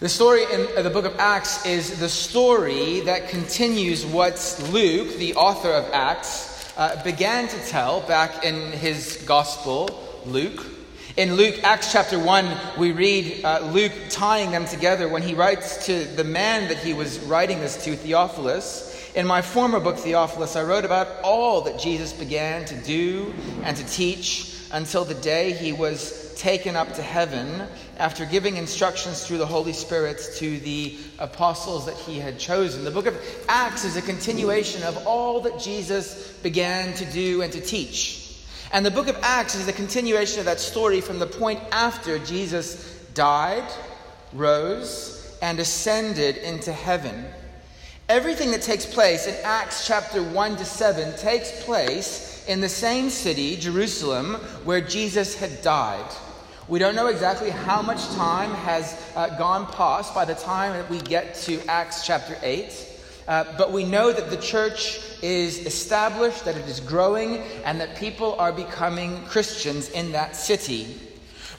The 0.00 0.08
story 0.08 0.42
in 0.52 0.82
the 0.82 0.90
book 0.90 1.04
of 1.04 1.16
Acts 1.20 1.64
is 1.64 2.00
the 2.00 2.08
story 2.08 3.00
that 3.02 3.28
continues 3.28 4.04
what 4.04 4.60
Luke, 4.72 5.16
the 5.18 5.36
author 5.36 5.70
of 5.70 5.88
Acts, 5.92 6.74
uh, 6.76 7.00
began 7.04 7.46
to 7.46 7.66
tell 7.68 8.00
back 8.00 8.44
in 8.44 8.72
his 8.72 9.22
gospel, 9.24 10.02
Luke. 10.26 10.66
In 11.16 11.36
Luke, 11.36 11.62
Acts 11.62 11.92
chapter 11.92 12.18
1, 12.18 12.56
we 12.76 12.90
read 12.90 13.44
uh, 13.44 13.60
Luke 13.70 13.92
tying 14.10 14.50
them 14.50 14.64
together 14.64 15.08
when 15.08 15.22
he 15.22 15.32
writes 15.32 15.86
to 15.86 16.04
the 16.04 16.24
man 16.24 16.66
that 16.66 16.78
he 16.78 16.92
was 16.92 17.20
writing 17.20 17.60
this 17.60 17.84
to, 17.84 17.94
Theophilus. 17.94 19.12
In 19.14 19.28
my 19.28 19.42
former 19.42 19.78
book, 19.78 19.96
Theophilus, 19.96 20.56
I 20.56 20.64
wrote 20.64 20.84
about 20.84 21.06
all 21.22 21.60
that 21.62 21.78
Jesus 21.78 22.12
began 22.12 22.64
to 22.64 22.74
do 22.82 23.32
and 23.62 23.76
to 23.76 23.86
teach 23.86 24.58
until 24.72 25.04
the 25.04 25.14
day 25.14 25.52
he 25.52 25.72
was 25.72 26.23
taken 26.36 26.76
up 26.76 26.92
to 26.94 27.02
heaven 27.02 27.62
after 27.98 28.24
giving 28.24 28.56
instructions 28.56 29.26
through 29.26 29.38
the 29.38 29.46
Holy 29.46 29.72
Spirit 29.72 30.20
to 30.36 30.58
the 30.60 30.96
apostles 31.18 31.86
that 31.86 31.96
he 31.96 32.18
had 32.18 32.38
chosen. 32.38 32.84
The 32.84 32.90
book 32.90 33.06
of 33.06 33.16
Acts 33.48 33.84
is 33.84 33.96
a 33.96 34.02
continuation 34.02 34.82
of 34.82 35.06
all 35.06 35.40
that 35.40 35.58
Jesus 35.58 36.32
began 36.42 36.94
to 36.94 37.04
do 37.06 37.42
and 37.42 37.52
to 37.52 37.60
teach. 37.60 38.44
And 38.72 38.84
the 38.84 38.90
book 38.90 39.08
of 39.08 39.16
Acts 39.22 39.54
is 39.54 39.68
a 39.68 39.72
continuation 39.72 40.40
of 40.40 40.46
that 40.46 40.60
story 40.60 41.00
from 41.00 41.18
the 41.18 41.26
point 41.26 41.60
after 41.70 42.18
Jesus 42.18 42.98
died, 43.14 43.70
rose, 44.32 45.36
and 45.40 45.60
ascended 45.60 46.38
into 46.38 46.72
heaven. 46.72 47.24
Everything 48.08 48.50
that 48.50 48.62
takes 48.62 48.84
place 48.84 49.26
in 49.26 49.34
Acts 49.44 49.86
chapter 49.86 50.22
1 50.22 50.56
to 50.56 50.64
7 50.64 51.16
takes 51.18 51.64
place 51.64 52.44
in 52.46 52.60
the 52.60 52.68
same 52.68 53.08
city, 53.08 53.56
Jerusalem, 53.56 54.34
where 54.64 54.80
Jesus 54.80 55.34
had 55.34 55.62
died. 55.62 56.10
We 56.66 56.78
don't 56.78 56.96
know 56.96 57.08
exactly 57.08 57.50
how 57.50 57.82
much 57.82 58.02
time 58.14 58.50
has 58.50 58.98
uh, 59.14 59.36
gone 59.36 59.66
past 59.66 60.14
by 60.14 60.24
the 60.24 60.34
time 60.34 60.72
that 60.72 60.88
we 60.88 60.98
get 60.98 61.34
to 61.42 61.60
Acts 61.66 62.06
chapter 62.06 62.38
8. 62.42 62.88
Uh, 63.28 63.44
but 63.58 63.70
we 63.70 63.84
know 63.84 64.10
that 64.10 64.30
the 64.30 64.38
church 64.38 64.98
is 65.22 65.66
established, 65.66 66.46
that 66.46 66.56
it 66.56 66.66
is 66.66 66.80
growing, 66.80 67.38
and 67.66 67.78
that 67.82 67.96
people 67.96 68.34
are 68.38 68.50
becoming 68.50 69.22
Christians 69.24 69.90
in 69.90 70.12
that 70.12 70.36
city. 70.36 70.86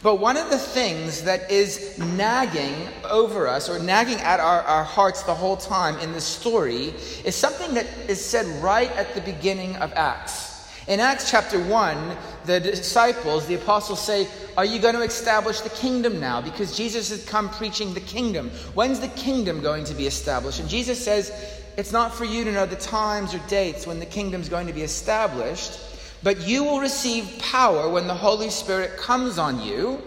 But 0.01 0.15
one 0.15 0.37
of 0.37 0.49
the 0.49 0.57
things 0.57 1.21
that 1.23 1.51
is 1.51 1.99
nagging 1.99 2.75
over 3.03 3.47
us, 3.47 3.69
or 3.69 3.77
nagging 3.77 4.19
at 4.21 4.39
our, 4.39 4.63
our 4.63 4.83
hearts 4.83 5.21
the 5.21 5.35
whole 5.35 5.57
time 5.57 5.99
in 5.99 6.13
this 6.13 6.25
story, 6.25 6.95
is 7.23 7.35
something 7.35 7.75
that 7.75 7.85
is 8.07 8.23
said 8.23 8.47
right 8.63 8.91
at 8.93 9.13
the 9.13 9.21
beginning 9.21 9.75
of 9.75 9.93
Acts. 9.93 10.54
In 10.87 10.99
Acts 10.99 11.31
chapter 11.31 11.59
1, 11.59 12.17
the 12.45 12.59
disciples, 12.59 13.47
the 13.47 13.55
apostles 13.55 13.99
say, 13.99 14.27
Are 14.55 14.65
you 14.65 14.79
going 14.79 14.93
to 14.93 15.01
establish 15.01 15.61
the 15.61 15.71
kingdom 15.71 16.19
now? 16.19 16.41
Because 16.41 16.77
Jesus 16.77 17.09
has 17.09 17.25
come 17.25 17.49
preaching 17.49 17.95
the 17.95 18.01
kingdom. 18.01 18.51
When's 18.75 18.99
the 18.99 19.07
kingdom 19.09 19.61
going 19.61 19.83
to 19.85 19.95
be 19.95 20.05
established? 20.05 20.59
And 20.59 20.69
Jesus 20.69 21.03
says, 21.03 21.31
It's 21.75 21.91
not 21.91 22.13
for 22.13 22.25
you 22.25 22.43
to 22.43 22.51
know 22.51 22.67
the 22.67 22.75
times 22.75 23.33
or 23.33 23.39
dates 23.47 23.87
when 23.87 23.99
the 23.99 24.05
kingdom's 24.05 24.47
going 24.47 24.67
to 24.67 24.73
be 24.73 24.83
established, 24.83 25.79
but 26.21 26.47
you 26.47 26.63
will 26.63 26.79
receive 26.79 27.39
power 27.39 27.89
when 27.89 28.05
the 28.05 28.13
Holy 28.13 28.51
Spirit 28.51 28.95
comes 28.95 29.39
on 29.39 29.61
you. 29.61 29.99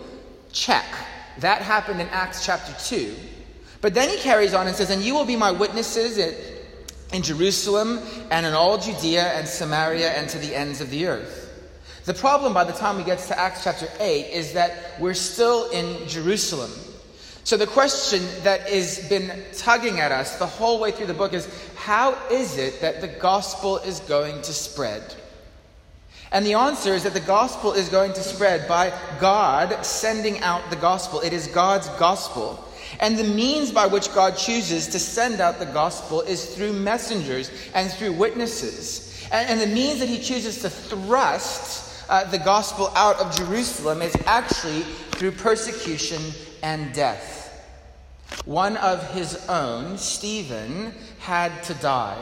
Check. 0.52 0.86
That 1.38 1.60
happened 1.60 2.00
in 2.00 2.08
Acts 2.08 2.46
chapter 2.46 2.72
2. 2.84 3.16
But 3.80 3.94
then 3.94 4.08
he 4.08 4.16
carries 4.18 4.54
on 4.54 4.68
and 4.68 4.76
says, 4.76 4.90
And 4.90 5.02
you 5.02 5.14
will 5.14 5.24
be 5.24 5.36
my 5.36 5.50
witnesses 5.50 6.18
in 7.12 7.22
Jerusalem 7.22 8.00
and 8.30 8.44
in 8.44 8.52
all 8.52 8.78
Judea 8.78 9.24
and 9.34 9.48
Samaria 9.48 10.10
and 10.10 10.28
to 10.30 10.38
the 10.38 10.54
ends 10.54 10.80
of 10.80 10.90
the 10.90 11.06
earth. 11.06 11.46
The 12.04 12.14
problem 12.14 12.54
by 12.54 12.64
the 12.64 12.72
time 12.72 12.96
we 12.96 13.04
get 13.04 13.18
to 13.18 13.38
Acts 13.38 13.64
chapter 13.64 13.88
8 14.00 14.30
is 14.32 14.54
that 14.54 14.98
we're 14.98 15.14
still 15.14 15.70
in 15.70 16.08
Jerusalem. 16.08 16.70
So 17.44 17.56
the 17.56 17.66
question 17.66 18.22
that 18.44 18.68
has 18.68 19.08
been 19.08 19.42
tugging 19.54 20.00
at 20.00 20.12
us 20.12 20.38
the 20.38 20.46
whole 20.46 20.78
way 20.80 20.90
through 20.90 21.06
the 21.06 21.14
book 21.14 21.32
is 21.32 21.48
how 21.76 22.16
is 22.30 22.58
it 22.58 22.80
that 22.82 23.00
the 23.00 23.08
gospel 23.08 23.78
is 23.78 24.00
going 24.00 24.42
to 24.42 24.52
spread? 24.52 25.14
And 26.30 26.44
the 26.44 26.54
answer 26.54 26.94
is 26.94 27.04
that 27.04 27.14
the 27.14 27.20
gospel 27.20 27.72
is 27.72 27.88
going 27.88 28.12
to 28.12 28.20
spread 28.20 28.68
by 28.68 28.92
God 29.18 29.84
sending 29.84 30.41
out 30.41 30.68
the 30.68 30.76
gospel. 30.76 31.20
It 31.20 31.32
is 31.32 31.47
God's 31.47 31.88
gospel. 31.91 32.62
And 33.00 33.19
the 33.19 33.25
means 33.25 33.71
by 33.71 33.87
which 33.87 34.12
God 34.15 34.37
chooses 34.37 34.88
to 34.88 34.99
send 34.99 35.41
out 35.41 35.59
the 35.59 35.66
gospel 35.66 36.22
is 36.22 36.54
through 36.54 36.72
messengers 36.72 37.50
and 37.75 37.91
through 37.91 38.12
witnesses. 38.12 39.26
And, 39.31 39.50
and 39.50 39.60
the 39.60 39.75
means 39.75 40.00
that 40.00 40.09
he 40.09 40.19
chooses 40.19 40.62
to 40.62 40.71
thrust 40.71 42.06
uh, 42.09 42.25
the 42.25 42.38
gospel 42.38 42.91
out 42.97 43.21
of 43.21 43.37
Jerusalem 43.37 44.00
is 44.00 44.16
actually 44.27 44.82
through 45.12 45.32
persecution 45.32 46.22
and 46.62 46.93
death. 46.94 47.37
One 48.44 48.77
of 48.78 49.12
his 49.12 49.47
own, 49.48 49.98
Stephen, 49.98 50.94
had 51.19 51.62
to 51.65 51.75
die. 51.75 52.19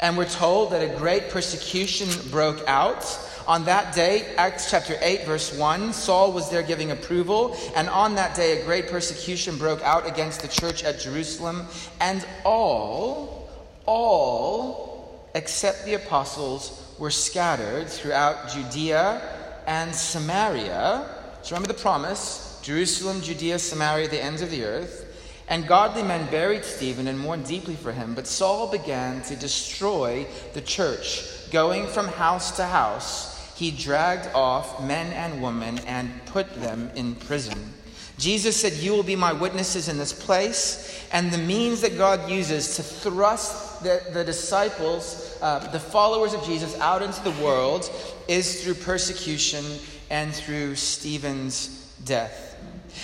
And 0.00 0.16
we're 0.16 0.26
told 0.28 0.72
that 0.72 0.82
a 0.82 0.98
great 0.98 1.30
persecution 1.30 2.08
broke 2.30 2.62
out 2.68 3.02
on 3.46 3.64
that 3.66 3.94
day, 3.94 4.34
Acts 4.36 4.70
chapter 4.70 4.96
8, 5.00 5.24
verse 5.24 5.56
1, 5.56 5.92
Saul 5.92 6.32
was 6.32 6.50
there 6.50 6.64
giving 6.64 6.90
approval, 6.90 7.56
and 7.76 7.88
on 7.88 8.16
that 8.16 8.34
day 8.34 8.60
a 8.60 8.64
great 8.64 8.88
persecution 8.88 9.56
broke 9.56 9.80
out 9.82 10.06
against 10.06 10.42
the 10.42 10.48
church 10.48 10.82
at 10.82 10.98
Jerusalem, 10.98 11.66
and 12.00 12.26
all, 12.44 13.48
all, 13.86 15.30
except 15.34 15.84
the 15.84 15.94
apostles, 15.94 16.94
were 16.98 17.10
scattered 17.10 17.88
throughout 17.88 18.50
Judea 18.50 19.22
and 19.68 19.94
Samaria. 19.94 21.08
So 21.42 21.54
remember 21.54 21.72
the 21.72 21.80
promise 21.80 22.60
Jerusalem, 22.64 23.20
Judea, 23.20 23.60
Samaria, 23.60 24.08
the 24.08 24.22
ends 24.22 24.42
of 24.42 24.50
the 24.50 24.64
earth. 24.64 25.04
And 25.48 25.68
godly 25.68 26.02
men 26.02 26.28
buried 26.32 26.64
Stephen 26.64 27.06
and 27.06 27.20
mourned 27.20 27.46
deeply 27.46 27.76
for 27.76 27.92
him. 27.92 28.14
But 28.14 28.26
Saul 28.26 28.68
began 28.68 29.22
to 29.22 29.36
destroy 29.36 30.26
the 30.54 30.60
church, 30.60 31.22
going 31.52 31.86
from 31.86 32.08
house 32.08 32.56
to 32.56 32.64
house 32.64 33.35
he 33.56 33.70
dragged 33.70 34.28
off 34.34 34.84
men 34.84 35.10
and 35.14 35.42
women 35.42 35.78
and 35.86 36.10
put 36.26 36.54
them 36.60 36.90
in 36.94 37.14
prison. 37.14 37.72
Jesus 38.18 38.54
said, 38.54 38.74
You 38.74 38.92
will 38.92 39.02
be 39.02 39.16
my 39.16 39.32
witnesses 39.32 39.88
in 39.88 39.96
this 39.96 40.12
place. 40.12 41.06
And 41.10 41.32
the 41.32 41.38
means 41.38 41.80
that 41.80 41.96
God 41.96 42.30
uses 42.30 42.76
to 42.76 42.82
thrust 42.82 43.82
the, 43.82 44.02
the 44.12 44.24
disciples, 44.24 45.38
uh, 45.40 45.70
the 45.70 45.80
followers 45.80 46.34
of 46.34 46.44
Jesus, 46.44 46.78
out 46.80 47.00
into 47.00 47.22
the 47.24 47.42
world 47.42 47.90
is 48.28 48.62
through 48.62 48.74
persecution 48.74 49.64
and 50.10 50.34
through 50.34 50.74
Stephen's 50.74 51.94
death. 52.04 52.58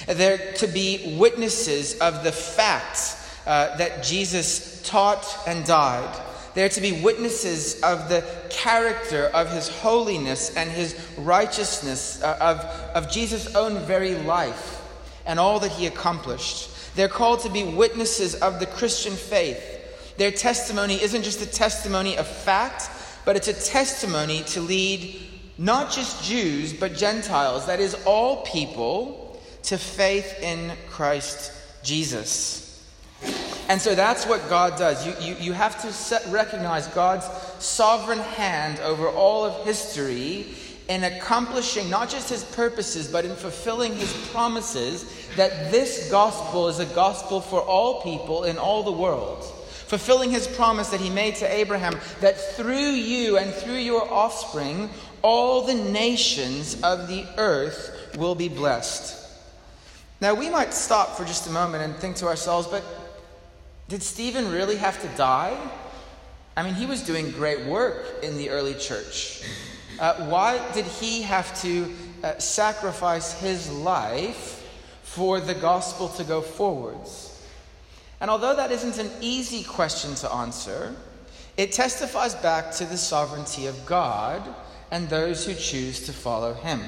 They're 0.06 0.52
to 0.54 0.66
be 0.66 1.16
witnesses 1.18 1.98
of 1.98 2.24
the 2.24 2.32
facts 2.32 3.40
uh, 3.46 3.74
that 3.78 4.02
Jesus 4.02 4.82
taught 4.82 5.26
and 5.46 5.64
died 5.64 6.31
they 6.54 6.64
are 6.64 6.68
to 6.70 6.80
be 6.80 7.00
witnesses 7.00 7.80
of 7.82 8.08
the 8.08 8.24
character 8.50 9.26
of 9.34 9.50
his 9.50 9.68
holiness 9.68 10.54
and 10.56 10.70
his 10.70 10.94
righteousness, 11.18 12.22
uh, 12.22 12.36
of, 12.40 12.58
of 13.04 13.10
Jesus' 13.10 13.54
own 13.54 13.78
very 13.86 14.14
life 14.14 14.82
and 15.24 15.40
all 15.40 15.60
that 15.60 15.72
he 15.72 15.86
accomplished. 15.86 16.70
They're 16.94 17.08
called 17.08 17.40
to 17.40 17.50
be 17.50 17.64
witnesses 17.64 18.34
of 18.34 18.60
the 18.60 18.66
Christian 18.66 19.14
faith. 19.14 19.62
Their 20.18 20.30
testimony 20.30 21.02
isn't 21.02 21.22
just 21.22 21.40
a 21.40 21.46
testimony 21.46 22.18
of 22.18 22.26
fact, 22.26 22.90
but 23.24 23.36
it's 23.36 23.48
a 23.48 23.70
testimony 23.70 24.42
to 24.48 24.60
lead 24.60 25.20
not 25.58 25.90
just 25.90 26.24
Jews, 26.24 26.72
but 26.72 26.94
Gentiles, 26.94 27.66
that 27.66 27.80
is, 27.80 27.94
all 28.04 28.42
people, 28.42 29.40
to 29.64 29.78
faith 29.78 30.42
in 30.42 30.72
Christ 30.88 31.52
Jesus. 31.82 32.61
And 33.68 33.80
so 33.80 33.94
that's 33.94 34.26
what 34.26 34.48
God 34.48 34.76
does. 34.78 35.06
You, 35.06 35.14
you, 35.20 35.36
you 35.40 35.52
have 35.52 35.80
to 35.82 35.92
set, 35.92 36.26
recognize 36.26 36.88
God's 36.88 37.26
sovereign 37.64 38.18
hand 38.18 38.80
over 38.80 39.08
all 39.08 39.44
of 39.44 39.64
history 39.64 40.46
in 40.88 41.04
accomplishing 41.04 41.88
not 41.88 42.10
just 42.10 42.28
his 42.28 42.44
purposes, 42.44 43.08
but 43.08 43.24
in 43.24 43.34
fulfilling 43.34 43.94
his 43.94 44.12
promises 44.30 45.26
that 45.36 45.70
this 45.70 46.10
gospel 46.10 46.68
is 46.68 46.80
a 46.80 46.86
gospel 46.86 47.40
for 47.40 47.62
all 47.62 48.02
people 48.02 48.44
in 48.44 48.58
all 48.58 48.82
the 48.82 48.92
world. 48.92 49.44
Fulfilling 49.86 50.30
his 50.30 50.46
promise 50.46 50.88
that 50.90 51.00
he 51.00 51.10
made 51.10 51.36
to 51.36 51.50
Abraham 51.50 51.98
that 52.20 52.38
through 52.56 52.92
you 52.92 53.38
and 53.38 53.52
through 53.54 53.76
your 53.76 54.10
offspring, 54.12 54.90
all 55.22 55.62
the 55.62 55.74
nations 55.74 56.80
of 56.82 57.08
the 57.08 57.24
earth 57.38 58.14
will 58.18 58.34
be 58.34 58.48
blessed. 58.48 59.18
Now, 60.20 60.34
we 60.34 60.50
might 60.50 60.72
stop 60.72 61.16
for 61.16 61.24
just 61.24 61.46
a 61.46 61.50
moment 61.50 61.84
and 61.84 61.94
think 61.96 62.16
to 62.16 62.26
ourselves, 62.26 62.66
but 62.68 62.84
did 63.92 64.02
Stephen 64.02 64.50
really 64.50 64.76
have 64.76 64.98
to 65.02 65.08
die? 65.18 65.54
I 66.56 66.62
mean, 66.62 66.72
he 66.72 66.86
was 66.86 67.02
doing 67.02 67.30
great 67.30 67.66
work 67.66 68.22
in 68.22 68.38
the 68.38 68.48
early 68.48 68.72
church. 68.72 69.42
Uh, 70.00 70.14
why 70.30 70.72
did 70.72 70.86
he 70.86 71.20
have 71.20 71.60
to 71.60 71.94
uh, 72.24 72.38
sacrifice 72.38 73.38
his 73.38 73.70
life 73.70 74.66
for 75.02 75.40
the 75.40 75.52
gospel 75.52 76.08
to 76.08 76.24
go 76.24 76.40
forwards? 76.40 77.46
And 78.22 78.30
although 78.30 78.56
that 78.56 78.72
isn't 78.72 78.96
an 78.96 79.10
easy 79.20 79.62
question 79.62 80.14
to 80.14 80.32
answer, 80.32 80.96
it 81.58 81.72
testifies 81.72 82.34
back 82.34 82.72
to 82.76 82.86
the 82.86 82.96
sovereignty 82.96 83.66
of 83.66 83.84
God 83.84 84.42
and 84.90 85.06
those 85.10 85.44
who 85.44 85.52
choose 85.52 86.06
to 86.06 86.14
follow 86.14 86.54
him. 86.54 86.80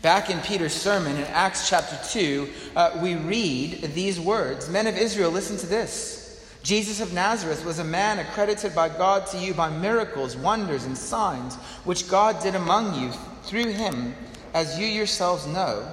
Back 0.00 0.30
in 0.30 0.40
Peter's 0.40 0.72
sermon 0.72 1.14
in 1.14 1.24
Acts 1.24 1.68
chapter 1.68 1.98
2, 2.08 2.48
uh, 2.74 3.00
we 3.02 3.16
read 3.16 3.82
these 3.92 4.18
words 4.18 4.70
Men 4.70 4.86
of 4.86 4.96
Israel, 4.96 5.30
listen 5.30 5.58
to 5.58 5.66
this. 5.66 6.21
Jesus 6.62 7.00
of 7.00 7.12
Nazareth 7.12 7.64
was 7.64 7.80
a 7.80 7.84
man 7.84 8.20
accredited 8.20 8.72
by 8.72 8.88
God 8.88 9.26
to 9.28 9.38
you 9.38 9.52
by 9.52 9.68
miracles, 9.68 10.36
wonders, 10.36 10.84
and 10.84 10.96
signs, 10.96 11.56
which 11.84 12.08
God 12.08 12.40
did 12.40 12.54
among 12.54 13.00
you 13.00 13.10
through 13.42 13.72
him, 13.72 14.14
as 14.54 14.78
you 14.78 14.86
yourselves 14.86 15.46
know. 15.46 15.88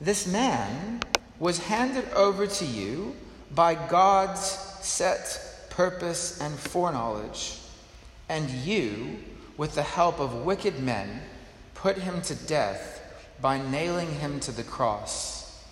This 0.00 0.26
man 0.26 1.00
was 1.38 1.58
handed 1.58 2.08
over 2.14 2.46
to 2.46 2.64
you 2.64 3.14
by 3.54 3.74
God's 3.74 4.40
set 4.40 5.66
purpose 5.68 6.40
and 6.40 6.54
foreknowledge, 6.54 7.58
and 8.28 8.48
you, 8.48 9.18
with 9.58 9.74
the 9.74 9.82
help 9.82 10.18
of 10.18 10.46
wicked 10.46 10.80
men, 10.80 11.20
put 11.74 11.98
him 11.98 12.22
to 12.22 12.34
death 12.34 13.02
by 13.42 13.60
nailing 13.60 14.10
him 14.12 14.40
to 14.40 14.52
the 14.52 14.62
cross. 14.62 15.62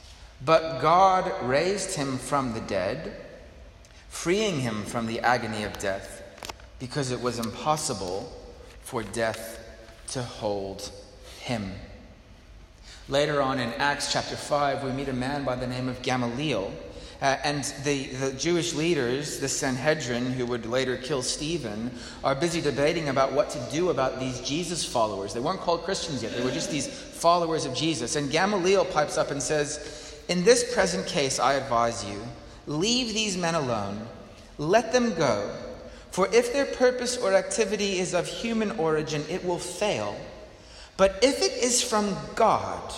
But 0.45 0.81
God 0.81 1.33
raised 1.43 1.95
him 1.95 2.19
from 2.19 2.53
the 2.53 2.61
dead 2.61 3.17
freeing 4.13 4.61
him 4.61 4.85
from 4.85 5.07
the 5.07 5.19
agony 5.21 5.65
of 5.65 5.77
death, 5.79 6.23
because 6.79 7.11
it 7.11 7.21
was 7.21 7.41
impossible 7.41 8.31
for 8.83 9.03
death 9.03 9.59
to 10.07 10.23
hold 10.23 10.93
him. 11.41 11.73
Later 13.09 13.43
on 13.43 13.59
in 13.59 13.73
Acts 13.73 14.13
chapter 14.13 14.37
5, 14.37 14.85
we 14.85 14.93
meet 14.93 15.09
a 15.09 15.13
man 15.15 15.45
by 15.45 15.57
the 15.57 15.67
name 15.67 15.89
of 15.89 16.03
Gamaliel. 16.03 16.73
Uh, 17.21 17.39
and 17.43 17.65
the, 17.85 18.05
the 18.09 18.33
Jewish 18.35 18.75
leaders, 18.75 19.41
the 19.41 19.49
Sanhedrin, 19.49 20.27
who 20.27 20.45
would 20.47 20.67
later 20.67 20.99
kill 20.99 21.23
Stephen, 21.23 21.91
are 22.23 22.35
busy 22.35 22.61
debating 22.61 23.09
about 23.09 23.33
what 23.33 23.49
to 23.51 23.67
do 23.73 23.89
about 23.89 24.21
these 24.21 24.41
Jesus 24.43 24.85
followers. 24.85 25.33
They 25.33 25.41
weren't 25.41 25.61
called 25.61 25.83
Christians 25.85 26.23
yet, 26.23 26.37
they 26.37 26.45
were 26.45 26.51
just 26.51 26.71
these 26.71 26.87
followers 26.87 27.65
of 27.65 27.75
Jesus. 27.75 28.15
And 28.15 28.31
Gamaliel 28.31 28.85
pipes 28.85 29.17
up 29.17 29.31
and 29.31 29.43
says, 29.43 30.21
In 30.29 30.45
this 30.45 30.75
present 30.75 31.07
case, 31.07 31.41
I 31.41 31.55
advise 31.55 32.05
you 32.05 32.21
Leave 32.67 33.15
these 33.15 33.37
men 33.37 33.55
alone. 33.55 34.07
Let 34.59 34.93
them 34.93 35.15
go. 35.15 35.55
For 36.11 36.29
if 36.33 36.53
their 36.53 36.67
purpose 36.67 37.17
or 37.17 37.35
activity 37.35 37.99
is 37.99 38.15
of 38.15 38.27
human 38.27 38.73
origin, 38.73 39.25
it 39.29 39.45
will 39.45 39.59
fail. 39.59 40.17
But 40.97 41.19
if 41.23 41.41
it 41.41 41.53
is 41.53 41.83
from 41.83 42.15
God, 42.35 42.93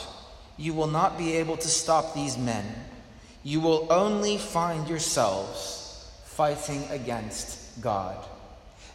you 0.57 0.75
will 0.75 0.89
not 0.89 1.17
be 1.17 1.37
able 1.37 1.57
to 1.57 1.69
stop 1.69 2.15
these 2.15 2.37
men. 2.37 2.65
You 3.43 3.61
will 3.61 3.87
only 3.91 4.37
find 4.39 4.89
yourselves 4.89 6.11
fighting 6.25 6.85
against 6.91 7.81
God. 7.81 8.17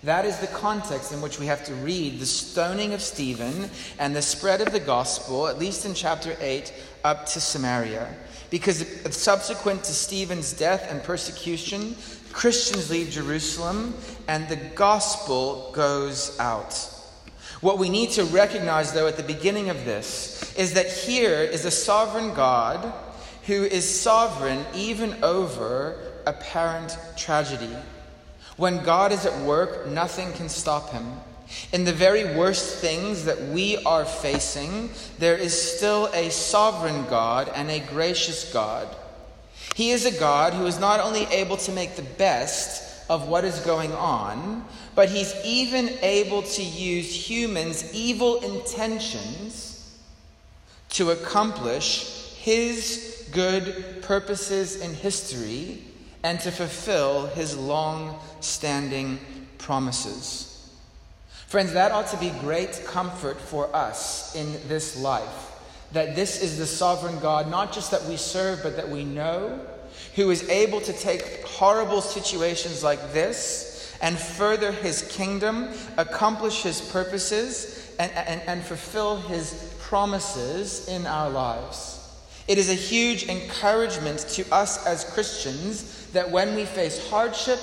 That 0.04 0.25
is 0.25 0.39
the 0.39 0.48
context 0.48 1.12
in 1.12 1.21
which 1.21 1.39
we 1.39 1.45
have 1.48 1.66
to 1.66 1.74
read 1.75 2.19
the 2.19 2.25
stoning 2.25 2.94
of 2.94 3.01
Stephen 3.01 3.69
and 3.98 4.16
the 4.16 4.21
spread 4.21 4.62
of 4.62 4.71
the 4.71 4.80
gospel, 4.80 5.48
at 5.48 5.60
least 5.60 5.86
in 5.86 5.94
chapter 5.94 6.38
8, 6.39 6.74
up 7.04 7.25
to 7.27 7.42
Samaria. 7.42 8.07
Because 8.49 8.85
subsequent 9.15 9.83
to 9.83 9.93
Stephen's 9.93 10.53
death 10.53 10.87
and 10.89 11.03
persecution, 11.03 11.95
Christians 12.31 12.89
leave 12.89 13.09
Jerusalem 13.09 13.93
and 14.27 14.47
the 14.47 14.55
gospel 14.55 15.71
goes 15.73 16.37
out. 16.39 16.73
What 17.61 17.77
we 17.77 17.89
need 17.89 18.11
to 18.11 18.23
recognize, 18.23 18.93
though, 18.93 19.07
at 19.07 19.17
the 19.17 19.23
beginning 19.23 19.69
of 19.69 19.83
this 19.85 20.55
is 20.55 20.73
that 20.73 20.91
here 20.91 21.41
is 21.41 21.65
a 21.65 21.71
sovereign 21.71 22.33
God 22.33 22.93
who 23.45 23.63
is 23.63 24.01
sovereign 24.01 24.65
even 24.73 25.23
over 25.23 25.97
apparent 26.25 26.97
tragedy. 27.17 27.75
When 28.55 28.83
God 28.83 29.11
is 29.11 29.25
at 29.25 29.45
work, 29.45 29.87
nothing 29.87 30.31
can 30.33 30.49
stop 30.49 30.91
him. 30.91 31.05
In 31.71 31.85
the 31.85 31.93
very 31.93 32.35
worst 32.35 32.77
things 32.77 33.25
that 33.25 33.41
we 33.49 33.77
are 33.83 34.05
facing, 34.05 34.89
there 35.17 35.37
is 35.37 35.77
still 35.77 36.07
a 36.13 36.29
sovereign 36.29 37.05
God 37.09 37.51
and 37.55 37.69
a 37.69 37.79
gracious 37.79 38.51
God. 38.51 38.87
He 39.75 39.91
is 39.91 40.05
a 40.05 40.19
God 40.19 40.53
who 40.53 40.65
is 40.65 40.79
not 40.79 40.99
only 40.99 41.23
able 41.25 41.57
to 41.57 41.71
make 41.71 41.95
the 41.95 42.01
best 42.01 43.09
of 43.09 43.27
what 43.27 43.45
is 43.45 43.59
going 43.61 43.91
on, 43.93 44.65
but 44.95 45.09
he's 45.09 45.33
even 45.43 45.89
able 46.01 46.43
to 46.43 46.63
use 46.63 47.29
humans' 47.29 47.93
evil 47.93 48.41
intentions 48.41 49.97
to 50.89 51.11
accomplish 51.11 52.33
his 52.35 53.27
good 53.31 54.01
purposes 54.01 54.81
in 54.81 54.93
history 54.93 55.81
and 56.23 56.39
to 56.41 56.51
fulfill 56.51 57.27
his 57.27 57.55
long 57.57 58.19
standing 58.41 59.19
promises. 59.57 60.48
Friends, 61.49 61.73
that 61.73 61.91
ought 61.91 62.05
to 62.09 62.17
be 62.17 62.29
great 62.41 62.79
comfort 62.85 63.41
for 63.41 63.75
us 63.75 64.35
in 64.35 64.51
this 64.67 64.95
life. 64.95 65.59
That 65.93 66.15
this 66.15 66.43
is 66.43 66.59
the 66.59 66.67
sovereign 66.67 67.17
God, 67.17 67.49
not 67.49 67.73
just 67.73 67.89
that 67.89 68.03
we 68.03 68.17
serve, 68.17 68.61
but 68.61 68.75
that 68.75 68.87
we 68.87 69.03
know, 69.03 69.59
who 70.13 70.29
is 70.29 70.47
able 70.47 70.79
to 70.81 70.93
take 70.93 71.43
horrible 71.45 72.01
situations 72.01 72.83
like 72.83 73.13
this 73.13 73.97
and 73.99 74.15
further 74.15 74.71
his 74.71 75.01
kingdom, 75.11 75.69
accomplish 75.97 76.61
his 76.61 76.81
purposes, 76.81 77.95
and, 77.97 78.11
and, 78.11 78.41
and 78.45 78.63
fulfill 78.63 79.19
his 79.19 79.73
promises 79.79 80.87
in 80.87 81.07
our 81.07 81.31
lives. 81.31 82.15
It 82.47 82.59
is 82.59 82.69
a 82.69 82.75
huge 82.75 83.27
encouragement 83.27 84.19
to 84.33 84.45
us 84.53 84.85
as 84.85 85.03
Christians 85.03 86.05
that 86.13 86.29
when 86.29 86.53
we 86.53 86.65
face 86.65 87.09
hardship, 87.09 87.59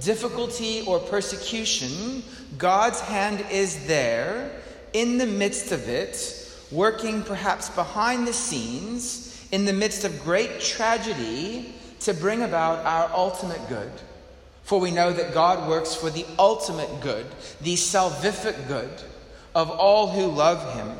difficulty, 0.00 0.84
or 0.86 0.98
persecution, 0.98 2.22
God's 2.60 3.00
hand 3.00 3.44
is 3.50 3.86
there 3.86 4.50
in 4.92 5.16
the 5.16 5.26
midst 5.26 5.72
of 5.72 5.88
it, 5.88 6.46
working 6.70 7.22
perhaps 7.22 7.70
behind 7.70 8.28
the 8.28 8.34
scenes, 8.34 9.48
in 9.50 9.64
the 9.64 9.72
midst 9.72 10.04
of 10.04 10.22
great 10.22 10.60
tragedy, 10.60 11.74
to 12.00 12.12
bring 12.12 12.42
about 12.42 12.84
our 12.84 13.10
ultimate 13.14 13.66
good. 13.68 13.90
For 14.62 14.78
we 14.78 14.90
know 14.90 15.10
that 15.10 15.32
God 15.32 15.68
works 15.68 15.94
for 15.94 16.10
the 16.10 16.26
ultimate 16.38 17.00
good, 17.00 17.26
the 17.62 17.74
salvific 17.74 18.68
good 18.68 18.90
of 19.54 19.70
all 19.70 20.08
who 20.08 20.26
love 20.26 20.74
him 20.74 20.92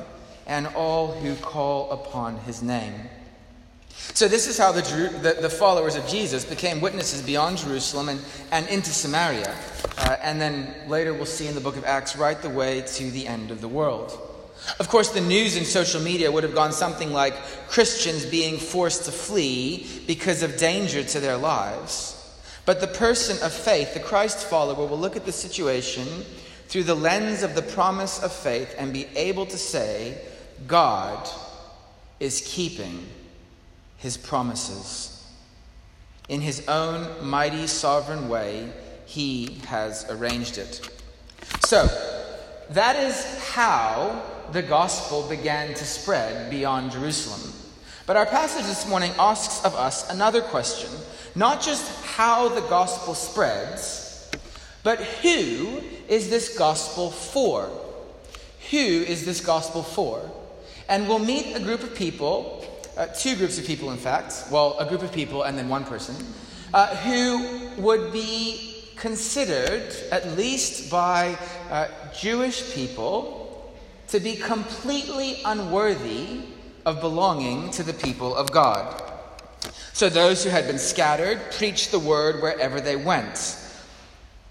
and 0.47 0.67
all 0.69 1.13
who 1.13 1.37
call 1.37 1.93
upon 1.93 2.39
his 2.39 2.63
name. 2.63 2.95
So, 4.15 4.29
this 4.29 4.47
is 4.47 4.59
how 4.59 4.73
the, 4.73 4.83
the, 5.23 5.41
the, 5.41 5.51
followers 5.51 5.97
of 5.97 6.07
Jesus 6.07 6.45
became 6.45 6.81
witnesses 6.81 7.23
beyond 7.23 7.59
Jerusalem 7.59 8.09
and, 8.09 8.21
and 8.51 8.69
into 8.69 8.91
Samaria. 8.91 9.55
Uh, 9.99 10.17
and 10.23 10.41
then 10.41 10.75
later 10.89 11.15
we'll 11.15 11.27
see 11.27 11.47
in 11.47 11.55
the 11.55 11.61
book 11.61 11.77
of 11.77 11.85
Acts 11.85 12.17
right 12.17 12.41
the 12.41 12.51
way 12.51 12.83
to 12.83 13.11
the 13.11 13.27
end 13.27 13.51
of 13.51 13.61
the 13.61 13.69
world. 13.69 14.19
Of 14.79 14.89
course, 14.89 15.11
the 15.11 15.21
news 15.21 15.57
in 15.57 15.65
social 15.65 16.01
media 16.01 16.31
would 16.31 16.45
have 16.45 16.55
gone 16.55 16.73
something 16.73 17.13
like 17.13 17.35
Christians 17.69 18.27
being 18.27 18.59
forced 18.59 19.05
to 19.07 19.13
flee 19.13 19.87
because 20.07 20.43
of 20.43 20.57
danger 20.57 21.03
to 21.03 21.21
their 21.21 21.37
lives. 21.37 22.17
But 22.67 22.81
the 22.81 22.87
person 22.87 23.43
of 23.43 23.53
faith, 23.53 23.94
the 23.94 24.01
Christ 24.01 24.47
follower, 24.47 24.87
will 24.87 24.99
look 24.99 25.17
at 25.17 25.25
the 25.25 25.32
situation 25.32 26.06
through 26.69 26.85
the 26.85 26.94
lens 26.94 27.43
of 27.43 27.55
the 27.55 27.63
promise 27.63 28.23
of 28.23 28.32
faith 28.32 28.75
and 28.79 28.93
be 28.93 29.06
able 29.17 29.47
to 29.47 29.59
say, 29.59 30.19
God 30.67 31.29
is 32.20 32.43
keeping 32.47 33.06
his 34.01 34.17
promises. 34.17 35.25
In 36.29 36.41
his 36.41 36.67
own 36.69 37.27
mighty 37.27 37.67
sovereign 37.67 38.29
way, 38.29 38.69
he 39.07 39.59
has 39.67 40.07
arranged 40.11 40.59
it. 40.59 40.89
So, 41.61 41.87
that 42.71 42.97
is 42.97 43.49
how 43.51 44.23
the 44.53 44.63
gospel 44.63 45.29
began 45.29 45.69
to 45.75 45.85
spread 45.85 46.51
beyond 46.51 46.93
Jerusalem. 46.93 47.53
But 48.07 48.17
our 48.17 48.27
passage 48.27 48.65
this 48.67 48.89
morning 48.89 49.13
asks 49.19 49.65
of 49.65 49.75
us 49.75 50.11
another 50.11 50.41
question 50.41 50.91
not 51.37 51.63
just 51.63 52.05
how 52.05 52.49
the 52.49 52.63
gospel 52.63 53.15
spreads, 53.15 54.29
but 54.83 54.99
who 54.99 55.81
is 56.09 56.29
this 56.29 56.59
gospel 56.59 57.11
for? 57.11 57.71
Who 58.71 58.77
is 58.77 59.25
this 59.25 59.41
gospel 59.41 59.85
for? 59.85 60.29
And 60.89 61.07
we'll 61.09 61.21
meet 61.21 61.55
a 61.55 61.61
group 61.61 61.85
of 61.85 61.95
people 61.95 62.59
uh, 63.01 63.07
two 63.07 63.35
groups 63.35 63.59
of 63.59 63.65
people, 63.65 63.91
in 63.93 63.97
fact, 63.97 64.45
well, 64.51 64.77
a 64.79 64.85
group 64.85 65.03
of 65.03 65.11
people 65.11 65.45
and 65.45 65.57
then 65.57 65.71
one 65.71 65.85
person, 65.85 66.15
uh, 66.75 66.95
who 66.97 67.83
would 67.83 68.13
be 68.13 68.85
considered, 68.97 69.95
at 70.13 70.37
least 70.37 70.91
by 70.91 71.39
uh, 71.71 71.89
Jewish 72.15 72.75
people, 72.75 73.75
to 74.09 74.21
be 74.21 74.37
completely 74.37 75.41
unworthy 75.47 76.43
of 76.85 77.01
belonging 77.01 77.71
to 77.71 77.83
the 77.83 77.95
people 77.95 78.37
of 78.37 78.53
God. 78.53 79.03
So 79.95 80.11
those 80.11 80.45
who 80.45 80.51
had 80.51 80.67
been 80.67 80.79
scattered 80.79 81.41
preached 81.53 81.93
the 81.93 81.99
word 81.99 82.43
wherever 82.43 82.83
they 82.83 82.97
went. 82.97 83.57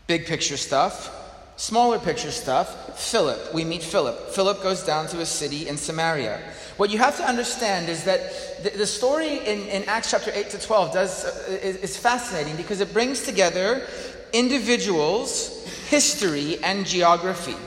Big 0.07 0.25
picture 0.25 0.57
stuff. 0.57 1.15
Smaller 1.59 1.99
picture 1.99 2.31
stuff, 2.31 2.97
Philip. 2.97 3.53
We 3.53 3.65
meet 3.65 3.83
Philip. 3.83 4.29
Philip 4.29 4.63
goes 4.63 4.81
down 4.81 5.07
to 5.07 5.19
a 5.19 5.25
city 5.25 5.67
in 5.67 5.75
Samaria. 5.75 6.39
What 6.77 6.89
you 6.89 6.99
have 6.99 7.17
to 7.17 7.23
understand 7.27 7.89
is 7.89 8.05
that 8.05 8.63
the, 8.63 8.69
the 8.69 8.87
story 8.87 9.39
in, 9.39 9.67
in, 9.67 9.83
Acts 9.83 10.09
chapter 10.11 10.31
8 10.33 10.51
to 10.51 10.57
12 10.61 10.93
does, 10.93 11.25
uh, 11.25 11.59
is, 11.61 11.75
is 11.75 11.97
fascinating 11.97 12.55
because 12.55 12.79
it 12.79 12.93
brings 12.93 13.23
together 13.23 13.85
individuals, 14.31 15.67
history, 15.89 16.63
and 16.63 16.85
geography. 16.85 17.57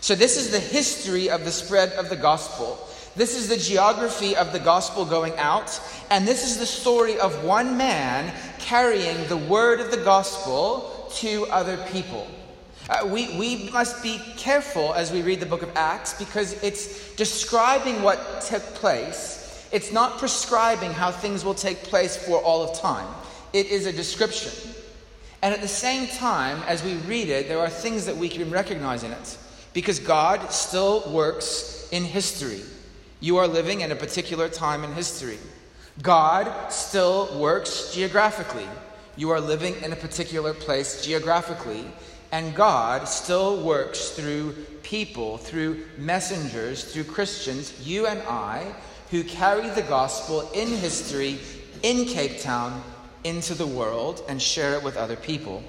So, 0.00 0.16
this 0.16 0.36
is 0.36 0.50
the 0.50 0.58
history 0.58 1.30
of 1.30 1.44
the 1.44 1.52
spread 1.52 1.92
of 1.92 2.08
the 2.08 2.16
gospel. 2.16 2.76
This 3.14 3.38
is 3.38 3.48
the 3.48 3.56
geography 3.56 4.34
of 4.34 4.52
the 4.52 4.58
gospel 4.58 5.04
going 5.04 5.36
out, 5.38 5.80
and 6.10 6.26
this 6.26 6.44
is 6.44 6.58
the 6.58 6.66
story 6.66 7.16
of 7.20 7.44
one 7.44 7.76
man 7.76 8.34
carrying 8.58 9.24
the 9.28 9.36
word 9.36 9.78
of 9.78 9.92
the 9.92 9.98
gospel 9.98 11.12
to 11.18 11.46
other 11.46 11.76
people. 11.92 12.26
Uh, 12.88 13.06
we, 13.06 13.36
we 13.36 13.68
must 13.70 14.02
be 14.02 14.20
careful 14.36 14.94
as 14.94 15.10
we 15.10 15.22
read 15.22 15.40
the 15.40 15.46
book 15.46 15.62
of 15.62 15.70
Acts 15.74 16.14
because 16.14 16.62
it's 16.62 17.14
describing 17.16 18.02
what 18.02 18.40
took 18.42 18.62
place. 18.74 19.66
It's 19.72 19.90
not 19.90 20.18
prescribing 20.18 20.92
how 20.92 21.10
things 21.10 21.44
will 21.44 21.54
take 21.54 21.82
place 21.82 22.16
for 22.16 22.40
all 22.40 22.62
of 22.62 22.78
time, 22.78 23.08
it 23.52 23.66
is 23.66 23.86
a 23.86 23.92
description. 23.92 24.52
And 25.42 25.52
at 25.52 25.60
the 25.60 25.68
same 25.68 26.08
time, 26.08 26.62
as 26.66 26.82
we 26.82 26.94
read 26.94 27.28
it, 27.28 27.48
there 27.48 27.58
are 27.58 27.68
things 27.68 28.06
that 28.06 28.16
we 28.16 28.28
can 28.28 28.50
recognize 28.50 29.02
in 29.02 29.12
it 29.12 29.38
because 29.74 29.98
God 29.98 30.50
still 30.50 31.08
works 31.12 31.88
in 31.92 32.04
history. 32.04 32.62
You 33.20 33.36
are 33.36 33.46
living 33.46 33.82
in 33.82 33.92
a 33.92 33.96
particular 33.96 34.48
time 34.48 34.82
in 34.82 34.92
history. 34.94 35.38
God 36.02 36.70
still 36.72 37.38
works 37.38 37.92
geographically. 37.94 38.66
You 39.16 39.30
are 39.30 39.40
living 39.40 39.74
in 39.82 39.92
a 39.92 39.96
particular 39.96 40.54
place 40.54 41.04
geographically. 41.04 41.84
And 42.32 42.54
God 42.54 43.08
still 43.08 43.62
works 43.62 44.10
through 44.10 44.52
people, 44.82 45.38
through 45.38 45.84
messengers, 45.98 46.84
through 46.84 47.04
Christians, 47.04 47.86
you 47.86 48.06
and 48.06 48.20
I, 48.22 48.74
who 49.10 49.24
carry 49.24 49.68
the 49.70 49.82
gospel 49.82 50.50
in 50.52 50.68
history, 50.68 51.38
in 51.82 52.06
Cape 52.06 52.40
Town, 52.40 52.82
into 53.24 53.54
the 53.54 53.66
world, 53.66 54.22
and 54.28 54.40
share 54.40 54.74
it 54.74 54.82
with 54.82 54.96
other 54.96 55.16
people. 55.16 55.62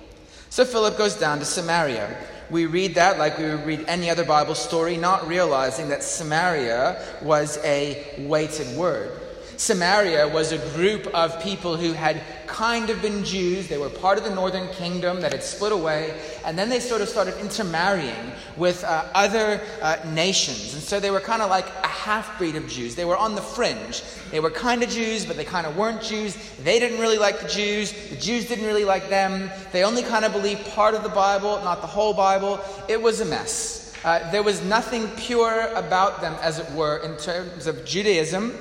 So 0.49 0.65
Philip 0.65 0.97
goes 0.97 1.15
down 1.15 1.39
to 1.39 1.45
Samaria. 1.45 2.17
We 2.49 2.65
read 2.65 2.95
that 2.95 3.19
like 3.19 3.37
we 3.37 3.45
would 3.45 3.65
read 3.65 3.85
any 3.87 4.09
other 4.09 4.23
Bible 4.23 4.55
story, 4.55 4.97
not 4.97 5.27
realizing 5.27 5.89
that 5.89 6.03
Samaria 6.03 7.03
was 7.21 7.57
a 7.63 8.25
weighted 8.27 8.77
word. 8.77 9.11
Samaria 9.57 10.27
was 10.27 10.51
a 10.51 10.59
group 10.75 11.07
of 11.07 11.41
people 11.41 11.77
who 11.77 11.93
had 11.93 12.21
kind 12.45 12.91
of 12.91 13.01
been 13.01 13.25
Jews. 13.25 13.67
They 13.67 13.79
were 13.79 13.89
part 13.89 14.19
of 14.19 14.23
the 14.23 14.33
northern 14.33 14.67
kingdom 14.69 15.21
that 15.21 15.31
had 15.31 15.43
split 15.43 15.71
away, 15.71 16.15
and 16.45 16.57
then 16.57 16.69
they 16.69 16.79
sort 16.79 17.01
of 17.01 17.09
started 17.09 17.35
intermarrying 17.39 18.31
with 18.55 18.83
uh, 18.83 19.05
other 19.15 19.59
uh, 19.81 19.97
nations. 20.13 20.75
And 20.75 20.83
so 20.83 20.99
they 20.99 21.09
were 21.09 21.19
kind 21.19 21.41
of 21.41 21.49
like 21.49 21.67
a 21.83 21.87
half 21.87 22.37
breed 22.37 22.55
of 22.55 22.67
Jews. 22.67 22.93
They 22.95 23.03
were 23.03 23.17
on 23.17 23.33
the 23.33 23.41
fringe. 23.41 24.03
They 24.29 24.39
were 24.39 24.51
kind 24.51 24.83
of 24.83 24.89
Jews, 24.89 25.25
but 25.25 25.37
they 25.37 25.43
kind 25.43 25.65
of 25.65 25.75
weren't 25.75 26.03
Jews. 26.03 26.37
They 26.63 26.79
didn't 26.79 26.99
really 26.99 27.17
like 27.17 27.41
the 27.41 27.47
Jews. 27.47 27.91
The 28.09 28.15
Jews 28.15 28.47
didn't 28.47 28.65
really 28.65 28.85
like 28.85 29.09
them. 29.09 29.49
They 29.71 29.83
only 29.83 30.03
kind 30.03 30.23
of 30.23 30.33
believed 30.33 30.67
part 30.67 30.93
of 30.93 31.01
the 31.01 31.09
Bible, 31.09 31.59
not 31.63 31.81
the 31.81 31.87
whole 31.87 32.13
Bible. 32.13 32.59
It 32.87 33.01
was 33.01 33.21
a 33.21 33.25
mess. 33.25 33.91
Uh, 34.03 34.29
there 34.31 34.43
was 34.43 34.63
nothing 34.63 35.07
pure 35.17 35.67
about 35.73 36.21
them, 36.21 36.35
as 36.41 36.59
it 36.59 36.71
were, 36.73 36.97
in 36.97 37.17
terms 37.17 37.65
of 37.65 37.83
Judaism. 37.85 38.55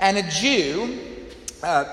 And 0.00 0.16
a 0.16 0.22
Jew, 0.22 0.98
uh, 1.62 1.84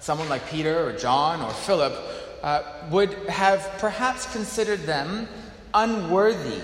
someone 0.00 0.28
like 0.28 0.46
Peter 0.50 0.86
or 0.86 0.92
John 0.92 1.40
or 1.40 1.50
Philip, 1.50 1.94
uh, 2.42 2.62
would 2.90 3.14
have 3.28 3.68
perhaps 3.78 4.30
considered 4.32 4.80
them 4.80 5.26
unworthy 5.72 6.60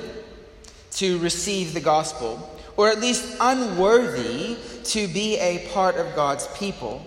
to 0.92 1.18
receive 1.18 1.72
the 1.72 1.80
gospel, 1.80 2.38
or 2.76 2.90
at 2.90 3.00
least 3.00 3.36
unworthy 3.40 4.56
to 4.84 5.08
be 5.08 5.38
a 5.38 5.66
part 5.72 5.96
of 5.96 6.14
God's 6.14 6.46
people. 6.48 7.04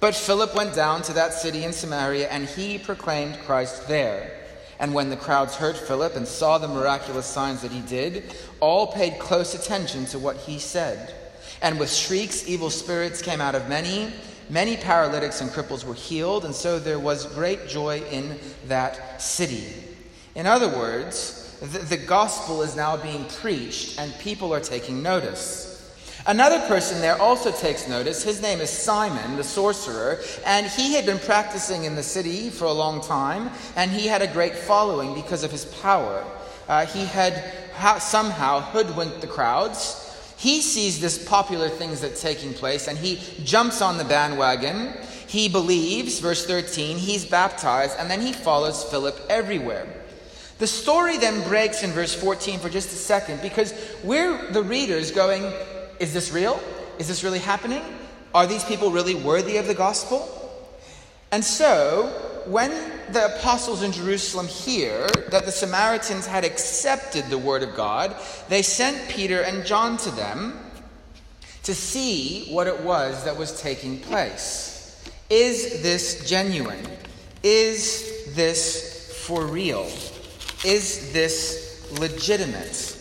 But 0.00 0.14
Philip 0.14 0.54
went 0.54 0.76
down 0.76 1.02
to 1.02 1.12
that 1.14 1.34
city 1.34 1.64
in 1.64 1.72
Samaria, 1.72 2.28
and 2.28 2.46
he 2.46 2.78
proclaimed 2.78 3.36
Christ 3.40 3.88
there. 3.88 4.30
And 4.78 4.94
when 4.94 5.10
the 5.10 5.16
crowds 5.16 5.56
heard 5.56 5.76
Philip 5.76 6.14
and 6.14 6.26
saw 6.26 6.58
the 6.58 6.68
miraculous 6.68 7.26
signs 7.26 7.62
that 7.62 7.72
he 7.72 7.80
did, 7.80 8.32
all 8.60 8.92
paid 8.92 9.18
close 9.18 9.54
attention 9.54 10.06
to 10.06 10.20
what 10.20 10.36
he 10.36 10.60
said. 10.60 11.14
And 11.60 11.78
with 11.78 11.92
shrieks, 11.92 12.48
evil 12.48 12.70
spirits 12.70 13.22
came 13.22 13.40
out 13.40 13.54
of 13.54 13.68
many. 13.68 14.12
Many 14.50 14.76
paralytics 14.76 15.40
and 15.40 15.50
cripples 15.50 15.84
were 15.84 15.94
healed, 15.94 16.44
and 16.44 16.54
so 16.54 16.78
there 16.78 16.98
was 16.98 17.26
great 17.34 17.68
joy 17.68 18.02
in 18.10 18.38
that 18.66 19.20
city. 19.20 19.64
In 20.34 20.46
other 20.46 20.68
words, 20.68 21.56
the, 21.60 21.80
the 21.80 21.96
gospel 21.96 22.62
is 22.62 22.76
now 22.76 22.96
being 22.96 23.24
preached, 23.26 23.98
and 23.98 24.14
people 24.20 24.54
are 24.54 24.60
taking 24.60 25.02
notice. 25.02 25.74
Another 26.26 26.60
person 26.66 27.00
there 27.00 27.20
also 27.20 27.50
takes 27.50 27.88
notice. 27.88 28.22
His 28.22 28.40
name 28.40 28.60
is 28.60 28.70
Simon, 28.70 29.36
the 29.36 29.44
sorcerer, 29.44 30.20
and 30.46 30.66
he 30.66 30.94
had 30.94 31.06
been 31.06 31.18
practicing 31.18 31.84
in 31.84 31.94
the 31.94 32.02
city 32.02 32.50
for 32.50 32.66
a 32.66 32.72
long 32.72 33.00
time, 33.00 33.50
and 33.76 33.90
he 33.90 34.06
had 34.06 34.22
a 34.22 34.26
great 34.26 34.54
following 34.54 35.14
because 35.14 35.42
of 35.42 35.50
his 35.50 35.64
power. 35.66 36.24
Uh, 36.68 36.86
he 36.86 37.04
had 37.04 37.52
somehow 38.00 38.60
hoodwinked 38.60 39.20
the 39.20 39.26
crowds 39.26 40.07
he 40.38 40.62
sees 40.62 41.00
this 41.00 41.22
popular 41.26 41.68
things 41.68 42.00
that's 42.00 42.22
taking 42.22 42.54
place 42.54 42.86
and 42.86 42.96
he 42.96 43.20
jumps 43.42 43.82
on 43.82 43.98
the 43.98 44.04
bandwagon. 44.04 44.92
He 45.26 45.48
believes, 45.48 46.20
verse 46.20 46.46
13, 46.46 46.96
he's 46.96 47.24
baptized, 47.24 47.96
and 47.98 48.08
then 48.08 48.20
he 48.20 48.32
follows 48.32 48.84
Philip 48.84 49.20
everywhere. 49.28 49.86
The 50.58 50.66
story 50.68 51.18
then 51.18 51.42
breaks 51.48 51.82
in 51.82 51.90
verse 51.90 52.14
14 52.14 52.60
for 52.60 52.68
just 52.68 52.92
a 52.92 52.96
second 52.96 53.42
because 53.42 53.74
we're 54.04 54.52
the 54.52 54.62
readers 54.62 55.10
going, 55.10 55.52
Is 55.98 56.14
this 56.14 56.30
real? 56.30 56.60
Is 57.00 57.08
this 57.08 57.24
really 57.24 57.40
happening? 57.40 57.82
Are 58.32 58.46
these 58.46 58.64
people 58.64 58.92
really 58.92 59.16
worthy 59.16 59.56
of 59.56 59.66
the 59.66 59.74
gospel? 59.74 60.28
And 61.32 61.44
so 61.44 62.37
when 62.48 62.70
the 63.12 63.36
apostles 63.36 63.82
in 63.82 63.92
Jerusalem 63.92 64.46
hear 64.46 65.06
that 65.30 65.44
the 65.44 65.52
Samaritans 65.52 66.26
had 66.26 66.44
accepted 66.44 67.26
the 67.26 67.38
word 67.38 67.62
of 67.62 67.74
God, 67.74 68.16
they 68.48 68.62
sent 68.62 69.08
Peter 69.08 69.42
and 69.42 69.64
John 69.64 69.96
to 69.98 70.10
them 70.10 70.58
to 71.64 71.74
see 71.74 72.48
what 72.50 72.66
it 72.66 72.80
was 72.80 73.24
that 73.24 73.36
was 73.36 73.60
taking 73.60 74.00
place. 74.00 75.08
Is 75.28 75.82
this 75.82 76.28
genuine? 76.28 76.86
Is 77.42 78.34
this 78.34 79.24
for 79.26 79.44
real? 79.44 79.86
Is 80.64 81.12
this 81.12 81.90
legitimate? 82.00 82.94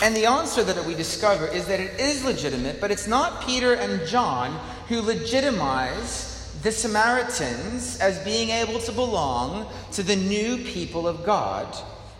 And 0.00 0.14
the 0.14 0.26
answer 0.26 0.62
that 0.62 0.84
we 0.84 0.94
discover 0.94 1.48
is 1.48 1.66
that 1.66 1.80
it 1.80 1.98
is 1.98 2.24
legitimate, 2.24 2.80
but 2.80 2.92
it's 2.92 3.08
not 3.08 3.44
Peter 3.44 3.74
and 3.74 4.06
John 4.06 4.52
who 4.86 5.00
legitimize 5.00 6.27
the 6.62 6.72
Samaritans 6.72 7.98
as 8.00 8.18
being 8.24 8.50
able 8.50 8.80
to 8.80 8.92
belong 8.92 9.66
to 9.92 10.02
the 10.02 10.16
new 10.16 10.58
people 10.58 11.06
of 11.06 11.24
God. 11.24 11.66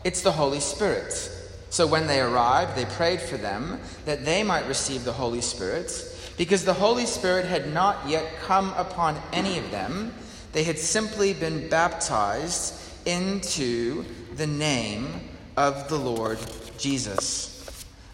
It's 0.04 0.22
the 0.22 0.32
Holy 0.32 0.60
Spirit. 0.60 1.30
So 1.70 1.86
when 1.86 2.06
they 2.06 2.20
arrived, 2.20 2.76
they 2.76 2.84
prayed 2.84 3.20
for 3.20 3.36
them 3.36 3.80
that 4.04 4.24
they 4.24 4.42
might 4.42 4.66
receive 4.66 5.04
the 5.04 5.12
Holy 5.12 5.40
Spirit, 5.40 5.92
because 6.36 6.64
the 6.64 6.74
Holy 6.74 7.04
Spirit 7.04 7.44
had 7.44 7.72
not 7.72 8.08
yet 8.08 8.24
come 8.42 8.72
upon 8.76 9.20
any 9.32 9.58
of 9.58 9.70
them. 9.70 10.14
They 10.52 10.64
had 10.64 10.78
simply 10.78 11.34
been 11.34 11.68
baptized 11.68 12.74
into 13.06 14.04
the 14.36 14.46
name 14.46 15.28
of 15.56 15.88
the 15.88 15.98
Lord 15.98 16.38
Jesus. 16.78 17.54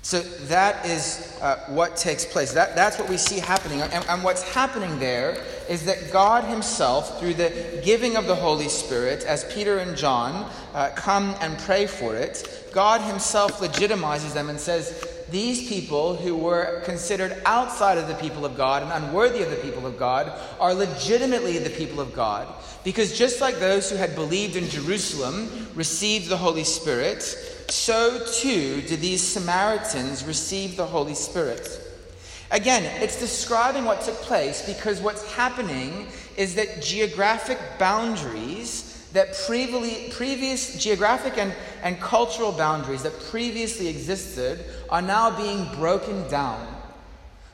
So 0.02 0.20
that 0.20 0.84
is 0.84 1.34
uh, 1.40 1.64
what 1.68 1.96
takes 1.96 2.26
place. 2.26 2.52
That, 2.52 2.74
that's 2.74 2.98
what 2.98 3.08
we 3.08 3.16
see 3.16 3.38
happening. 3.38 3.80
And, 3.80 4.04
and, 4.06 4.22
what's 4.22 4.42
happening 4.42 4.98
there 4.98 5.42
is 5.68 5.86
that 5.86 6.12
God 6.12 6.44
Himself, 6.44 7.18
through 7.18 7.34
the 7.34 7.80
giving 7.84 8.16
of 8.16 8.26
the 8.26 8.34
Holy 8.34 8.68
Spirit, 8.68 9.24
as 9.24 9.44
Peter 9.52 9.78
and 9.78 9.96
John 9.96 10.50
uh, 10.74 10.90
come 10.94 11.34
and 11.40 11.58
pray 11.58 11.86
for 11.86 12.14
it, 12.16 12.68
God 12.72 13.00
Himself 13.00 13.60
legitimizes 13.60 14.34
them 14.34 14.50
and 14.50 14.58
says, 14.58 15.24
These 15.30 15.68
people 15.68 16.16
who 16.16 16.36
were 16.36 16.82
considered 16.84 17.40
outside 17.46 17.98
of 17.98 18.08
the 18.08 18.14
people 18.14 18.44
of 18.44 18.56
God 18.56 18.82
and 18.82 19.04
unworthy 19.04 19.42
of 19.42 19.50
the 19.50 19.56
people 19.56 19.86
of 19.86 19.98
God 19.98 20.32
are 20.60 20.74
legitimately 20.74 21.58
the 21.58 21.70
people 21.70 22.00
of 22.00 22.14
God. 22.14 22.48
Because 22.82 23.16
just 23.16 23.40
like 23.40 23.56
those 23.56 23.90
who 23.90 23.96
had 23.96 24.14
believed 24.14 24.56
in 24.56 24.68
Jerusalem 24.68 25.68
received 25.74 26.28
the 26.28 26.36
Holy 26.36 26.64
Spirit, 26.64 27.22
so 27.68 28.24
too 28.26 28.82
do 28.82 28.96
these 28.96 29.22
Samaritans 29.22 30.24
receive 30.24 30.76
the 30.76 30.86
Holy 30.86 31.14
Spirit. 31.14 31.80
Again, 32.50 32.84
it's 33.02 33.18
describing 33.18 33.84
what 33.84 34.02
took 34.02 34.16
place 34.16 34.66
because 34.66 35.00
what's 35.00 35.32
happening 35.32 36.06
is 36.36 36.54
that 36.56 36.82
geographic 36.82 37.58
boundaries 37.78 39.08
that 39.12 39.34
previously, 39.46 40.10
previous 40.10 40.76
geographic 40.82 41.38
and, 41.38 41.54
and 41.82 42.00
cultural 42.00 42.52
boundaries 42.52 43.04
that 43.04 43.18
previously 43.30 43.88
existed 43.88 44.64
are 44.90 45.02
now 45.02 45.36
being 45.36 45.66
broken 45.76 46.28
down. 46.28 46.66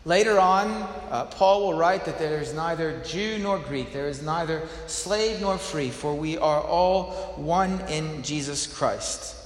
Later 0.06 0.40
on, 0.40 0.68
uh, 1.10 1.26
Paul 1.26 1.60
will 1.60 1.74
write 1.74 2.06
that 2.06 2.18
there 2.18 2.40
is 2.40 2.54
neither 2.54 2.98
Jew 3.04 3.38
nor 3.38 3.58
Greek, 3.58 3.92
there 3.92 4.08
is 4.08 4.22
neither 4.22 4.66
slave 4.86 5.42
nor 5.42 5.58
free, 5.58 5.90
for 5.90 6.14
we 6.14 6.38
are 6.38 6.62
all 6.62 7.34
one 7.36 7.80
in 7.88 8.22
Jesus 8.22 8.66
Christ. 8.66 9.36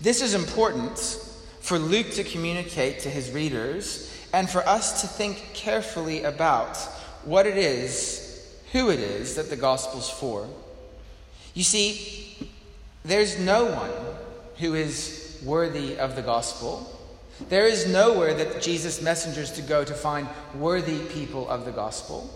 This 0.00 0.22
is 0.22 0.32
important 0.32 0.98
for 1.62 1.78
Luke 1.78 2.10
to 2.10 2.24
communicate 2.24 2.98
to 3.00 3.08
his 3.08 3.30
readers 3.30 4.12
and 4.32 4.50
for 4.50 4.66
us 4.66 5.00
to 5.00 5.06
think 5.06 5.50
carefully 5.54 6.24
about 6.24 6.76
what 7.24 7.46
it 7.46 7.56
is, 7.56 8.52
who 8.72 8.90
it 8.90 8.98
is 8.98 9.36
that 9.36 9.48
the 9.48 9.56
gospel's 9.56 10.10
for. 10.10 10.48
You 11.54 11.62
see, 11.62 12.36
there's 13.04 13.38
no 13.38 13.66
one 13.66 13.90
who 14.58 14.74
is 14.74 15.40
worthy 15.44 15.96
of 15.98 16.16
the 16.16 16.22
gospel. 16.22 16.98
There 17.48 17.66
is 17.66 17.86
nowhere 17.86 18.34
that 18.34 18.60
Jesus 18.60 19.00
messengers 19.00 19.52
to 19.52 19.62
go 19.62 19.84
to 19.84 19.94
find 19.94 20.28
worthy 20.56 20.98
people 21.06 21.48
of 21.48 21.64
the 21.64 21.70
gospel. 21.70 22.28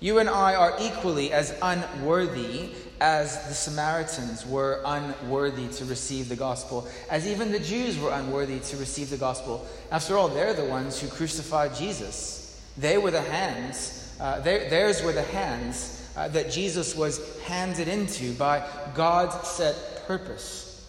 You 0.00 0.18
and 0.18 0.28
I 0.28 0.56
are 0.56 0.76
equally 0.80 1.32
as 1.32 1.56
unworthy 1.62 2.70
as 3.02 3.48
the 3.48 3.54
Samaritans 3.54 4.46
were 4.46 4.80
unworthy 4.84 5.66
to 5.66 5.84
receive 5.86 6.28
the 6.28 6.36
gospel, 6.36 6.86
as 7.10 7.26
even 7.26 7.50
the 7.50 7.58
Jews 7.58 7.98
were 7.98 8.12
unworthy 8.12 8.60
to 8.60 8.76
receive 8.76 9.10
the 9.10 9.16
gospel. 9.16 9.66
After 9.90 10.16
all, 10.16 10.28
they're 10.28 10.54
the 10.54 10.66
ones 10.66 11.00
who 11.00 11.08
crucified 11.08 11.74
Jesus. 11.74 12.62
They 12.78 12.98
were 12.98 13.10
the 13.10 13.20
hands, 13.20 14.16
uh, 14.20 14.38
theirs 14.38 15.02
were 15.02 15.10
the 15.10 15.24
hands 15.24 16.08
uh, 16.16 16.28
that 16.28 16.52
Jesus 16.52 16.94
was 16.94 17.20
handed 17.40 17.88
into 17.88 18.34
by 18.34 18.64
God's 18.94 19.48
set 19.48 20.06
purpose. 20.06 20.88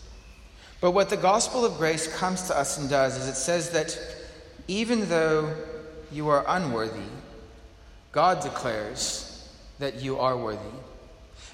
But 0.82 0.92
what 0.92 1.10
the 1.10 1.18
gospel 1.18 1.66
of 1.66 1.80
grace 1.80 2.06
comes 2.16 2.44
to 2.44 2.56
us 2.56 2.78
and 2.78 2.88
does 2.92 3.18
is 3.18 3.28
it 3.28 3.36
says 3.36 3.72
that 3.72 3.98
even 4.68 5.10
though 5.10 5.52
you 6.12 6.30
are 6.30 6.46
unworthy, 6.48 7.10
God 8.12 8.44
declares 8.44 9.50
that 9.80 10.04
you 10.04 10.20
are 10.20 10.38
worthy. 10.38 10.83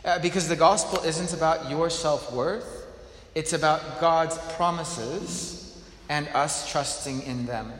Uh, 0.06 0.18
because 0.20 0.48
the 0.48 0.56
gospel 0.56 1.04
isn't 1.04 1.34
about 1.34 1.70
your 1.70 1.90
self 1.90 2.32
worth, 2.32 2.88
it's 3.36 3.54
about 3.54 4.00
God's 4.00 4.38
promises 4.56 5.82
and 6.10 6.28
us 6.30 6.70
trusting 6.72 7.22
in 7.24 7.46
them. 7.46 7.72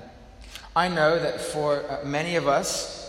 I 0.76 0.88
know 0.88 1.18
that 1.18 1.42
for 1.42 1.84
uh, 1.90 2.06
many 2.06 2.36
of 2.36 2.48
us 2.48 3.00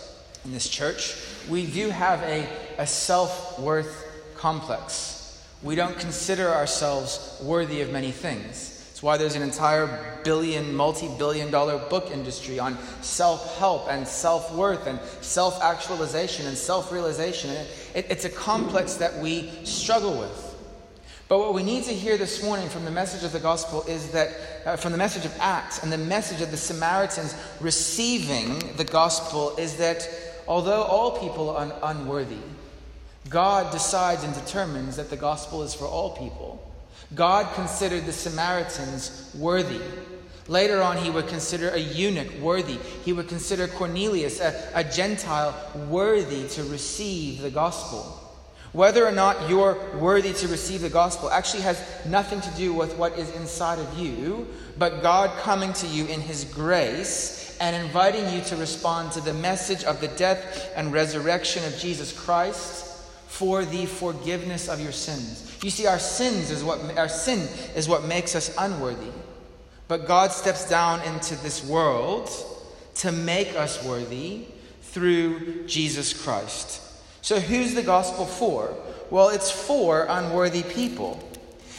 in 0.45 0.51
this 0.51 0.67
church, 0.67 1.15
we 1.49 1.65
do 1.65 1.89
have 1.89 2.21
a, 2.23 2.47
a 2.77 2.87
self 2.87 3.59
worth 3.59 4.07
complex. 4.35 5.45
We 5.61 5.75
don't 5.75 5.97
consider 5.99 6.49
ourselves 6.49 7.39
worthy 7.43 7.81
of 7.81 7.91
many 7.91 8.11
things. 8.11 8.89
It's 8.91 9.03
why 9.03 9.17
there's 9.17 9.35
an 9.35 9.43
entire 9.43 10.21
billion, 10.23 10.75
multi 10.75 11.07
billion 11.17 11.51
dollar 11.51 11.77
book 11.89 12.09
industry 12.11 12.59
on 12.59 12.77
self 13.01 13.57
help 13.57 13.87
and 13.89 14.07
self 14.07 14.53
worth 14.53 14.87
and 14.87 14.99
self 15.21 15.61
actualization 15.61 16.47
and 16.47 16.57
self 16.57 16.91
realization. 16.91 17.49
It, 17.93 18.07
it's 18.09 18.25
a 18.25 18.29
complex 18.29 18.95
that 18.95 19.17
we 19.19 19.49
struggle 19.63 20.17
with. 20.19 20.47
But 21.27 21.39
what 21.39 21.53
we 21.53 21.63
need 21.63 21.85
to 21.85 21.93
hear 21.93 22.17
this 22.17 22.43
morning 22.43 22.67
from 22.67 22.83
the 22.83 22.91
message 22.91 23.23
of 23.23 23.31
the 23.31 23.39
gospel 23.39 23.83
is 23.83 24.11
that, 24.11 24.35
uh, 24.65 24.75
from 24.75 24.91
the 24.91 24.97
message 24.97 25.23
of 25.23 25.33
Acts 25.39 25.81
and 25.81 25.89
the 25.89 25.97
message 25.97 26.41
of 26.41 26.51
the 26.51 26.57
Samaritans 26.57 27.35
receiving 27.61 28.59
the 28.75 28.83
gospel, 28.83 29.55
is 29.55 29.77
that 29.77 30.05
although 30.45 30.83
all 30.83 31.19
people 31.19 31.51
are 31.51 31.61
un- 31.61 31.73
unworthy, 31.83 32.41
God 33.29 33.71
decides 33.71 34.25
and 34.25 34.33
determines 34.33 34.97
that 34.97 35.09
the 35.09 35.15
gospel 35.15 35.63
is 35.63 35.73
for 35.73 35.85
all 35.85 36.17
people. 36.17 36.69
God 37.15 37.53
considered 37.55 38.05
the 38.05 38.11
Samaritans 38.13 39.33
worthy. 39.37 39.79
Later 40.47 40.81
on, 40.81 40.97
he 40.97 41.09
would 41.09 41.27
consider 41.27 41.69
a 41.69 41.77
eunuch 41.77 42.33
worthy. 42.41 42.77
He 43.05 43.13
would 43.13 43.27
consider 43.27 43.67
Cornelius, 43.67 44.39
a, 44.39 44.69
a 44.73 44.83
Gentile, 44.83 45.55
worthy 45.87 46.47
to 46.49 46.63
receive 46.63 47.41
the 47.41 47.51
gospel. 47.51 48.17
Whether 48.73 49.05
or 49.05 49.11
not 49.11 49.49
you're 49.49 49.77
worthy 49.97 50.31
to 50.33 50.47
receive 50.47 50.81
the 50.81 50.89
gospel 50.89 51.29
actually 51.29 51.63
has 51.63 51.83
nothing 52.05 52.39
to 52.39 52.49
do 52.51 52.73
with 52.73 52.95
what 52.97 53.17
is 53.19 53.29
inside 53.35 53.79
of 53.79 53.99
you, 53.99 54.47
but 54.77 55.01
God 55.01 55.37
coming 55.39 55.73
to 55.73 55.87
you 55.87 56.05
in 56.05 56.21
his 56.21 56.45
grace 56.45 57.57
and 57.59 57.75
inviting 57.75 58.33
you 58.33 58.41
to 58.45 58.55
respond 58.55 59.11
to 59.11 59.21
the 59.21 59.33
message 59.33 59.83
of 59.83 59.99
the 59.99 60.07
death 60.09 60.71
and 60.75 60.93
resurrection 60.93 61.63
of 61.65 61.77
Jesus 61.77 62.17
Christ 62.17 62.87
for 63.27 63.65
the 63.65 63.85
forgiveness 63.85 64.69
of 64.69 64.79
your 64.79 64.93
sins. 64.93 65.57
You 65.61 65.69
see, 65.69 65.85
our 65.85 65.99
sins 65.99 66.49
is 66.49 66.63
what 66.63 66.97
our 66.97 67.09
sin 67.09 67.47
is 67.75 67.89
what 67.89 68.05
makes 68.05 68.35
us 68.35 68.55
unworthy. 68.57 69.11
But 69.91 70.07
God 70.07 70.31
steps 70.31 70.69
down 70.69 71.01
into 71.01 71.35
this 71.43 71.65
world 71.65 72.29
to 72.95 73.11
make 73.11 73.57
us 73.57 73.83
worthy 73.83 74.45
through 74.83 75.67
Jesus 75.67 76.13
Christ. 76.13 76.81
So 77.21 77.41
who's 77.41 77.73
the 77.73 77.81
gospel 77.81 78.25
for? 78.25 78.73
Well, 79.09 79.27
it's 79.27 79.51
for 79.51 80.05
unworthy 80.07 80.63
people. 80.63 81.21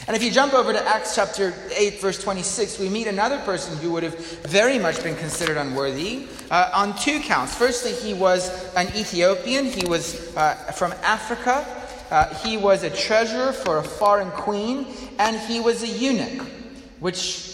And 0.05 0.15
if 0.15 0.21
you 0.21 0.29
jump 0.29 0.53
over 0.53 0.71
to 0.71 0.87
Acts 0.87 1.15
chapter 1.15 1.55
8, 1.75 2.01
verse 2.01 2.21
26, 2.21 2.77
we 2.77 2.87
meet 2.87 3.07
another 3.07 3.39
person 3.39 3.75
who 3.77 3.91
would 3.93 4.03
have 4.03 4.15
very 4.43 4.77
much 4.77 5.01
been 5.01 5.15
considered 5.15 5.57
unworthy 5.57 6.27
uh, 6.51 6.69
on 6.71 6.95
two 6.95 7.19
counts. 7.19 7.55
Firstly, 7.55 7.93
he 7.93 8.13
was 8.13 8.47
an 8.75 8.89
Ethiopian, 8.95 9.65
he 9.65 9.87
was 9.87 10.37
uh, 10.37 10.53
from 10.73 10.91
Africa, 11.01 11.65
uh, 12.11 12.31
he 12.35 12.57
was 12.57 12.83
a 12.83 12.91
treasurer 12.91 13.51
for 13.51 13.79
a 13.79 13.83
foreign 13.83 14.29
queen, 14.29 14.85
and 15.17 15.35
he 15.35 15.59
was 15.59 15.81
a 15.81 15.87
eunuch, 15.87 16.47
which 16.99 17.52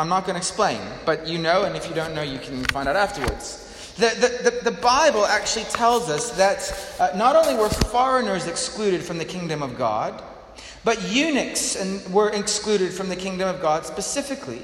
I'm 0.00 0.08
not 0.08 0.24
going 0.24 0.32
to 0.32 0.38
explain, 0.38 0.80
but 1.04 1.28
you 1.28 1.36
know, 1.36 1.64
and 1.64 1.76
if 1.76 1.86
you 1.86 1.94
don't 1.94 2.14
know, 2.14 2.22
you 2.22 2.38
can 2.38 2.64
find 2.64 2.88
out 2.88 2.96
afterwards. 2.96 3.94
The, 3.98 4.06
the, 4.14 4.50
the, 4.50 4.70
the 4.70 4.80
Bible 4.80 5.26
actually 5.26 5.66
tells 5.66 6.08
us 6.08 6.30
that 6.38 6.96
uh, 6.98 7.14
not 7.18 7.36
only 7.36 7.54
were 7.60 7.68
foreigners 7.68 8.46
excluded 8.46 9.02
from 9.02 9.18
the 9.18 9.26
kingdom 9.26 9.62
of 9.62 9.76
God, 9.76 10.22
but 10.84 11.02
eunuchs 11.10 11.76
and 11.76 12.02
were 12.14 12.30
excluded 12.30 12.94
from 12.94 13.10
the 13.10 13.16
kingdom 13.16 13.46
of 13.46 13.60
God 13.60 13.84
specifically. 13.84 14.62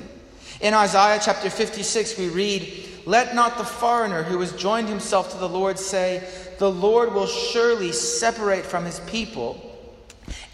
In 0.62 0.72
Isaiah 0.72 1.20
chapter 1.22 1.51
56, 1.51 2.16
we 2.16 2.31
read, 2.31 2.88
Let 3.05 3.35
not 3.35 3.59
the 3.59 3.64
foreigner 3.64 4.22
who 4.22 4.40
has 4.40 4.53
joined 4.53 4.88
himself 4.88 5.33
to 5.33 5.37
the 5.37 5.51
Lord 5.51 5.79
say, 5.79 6.27
The 6.59 6.70
Lord 6.70 7.12
will 7.12 7.27
surely 7.27 7.92
separate 7.92 8.64
from 8.64 8.87
his 8.87 9.01
people. 9.01 9.61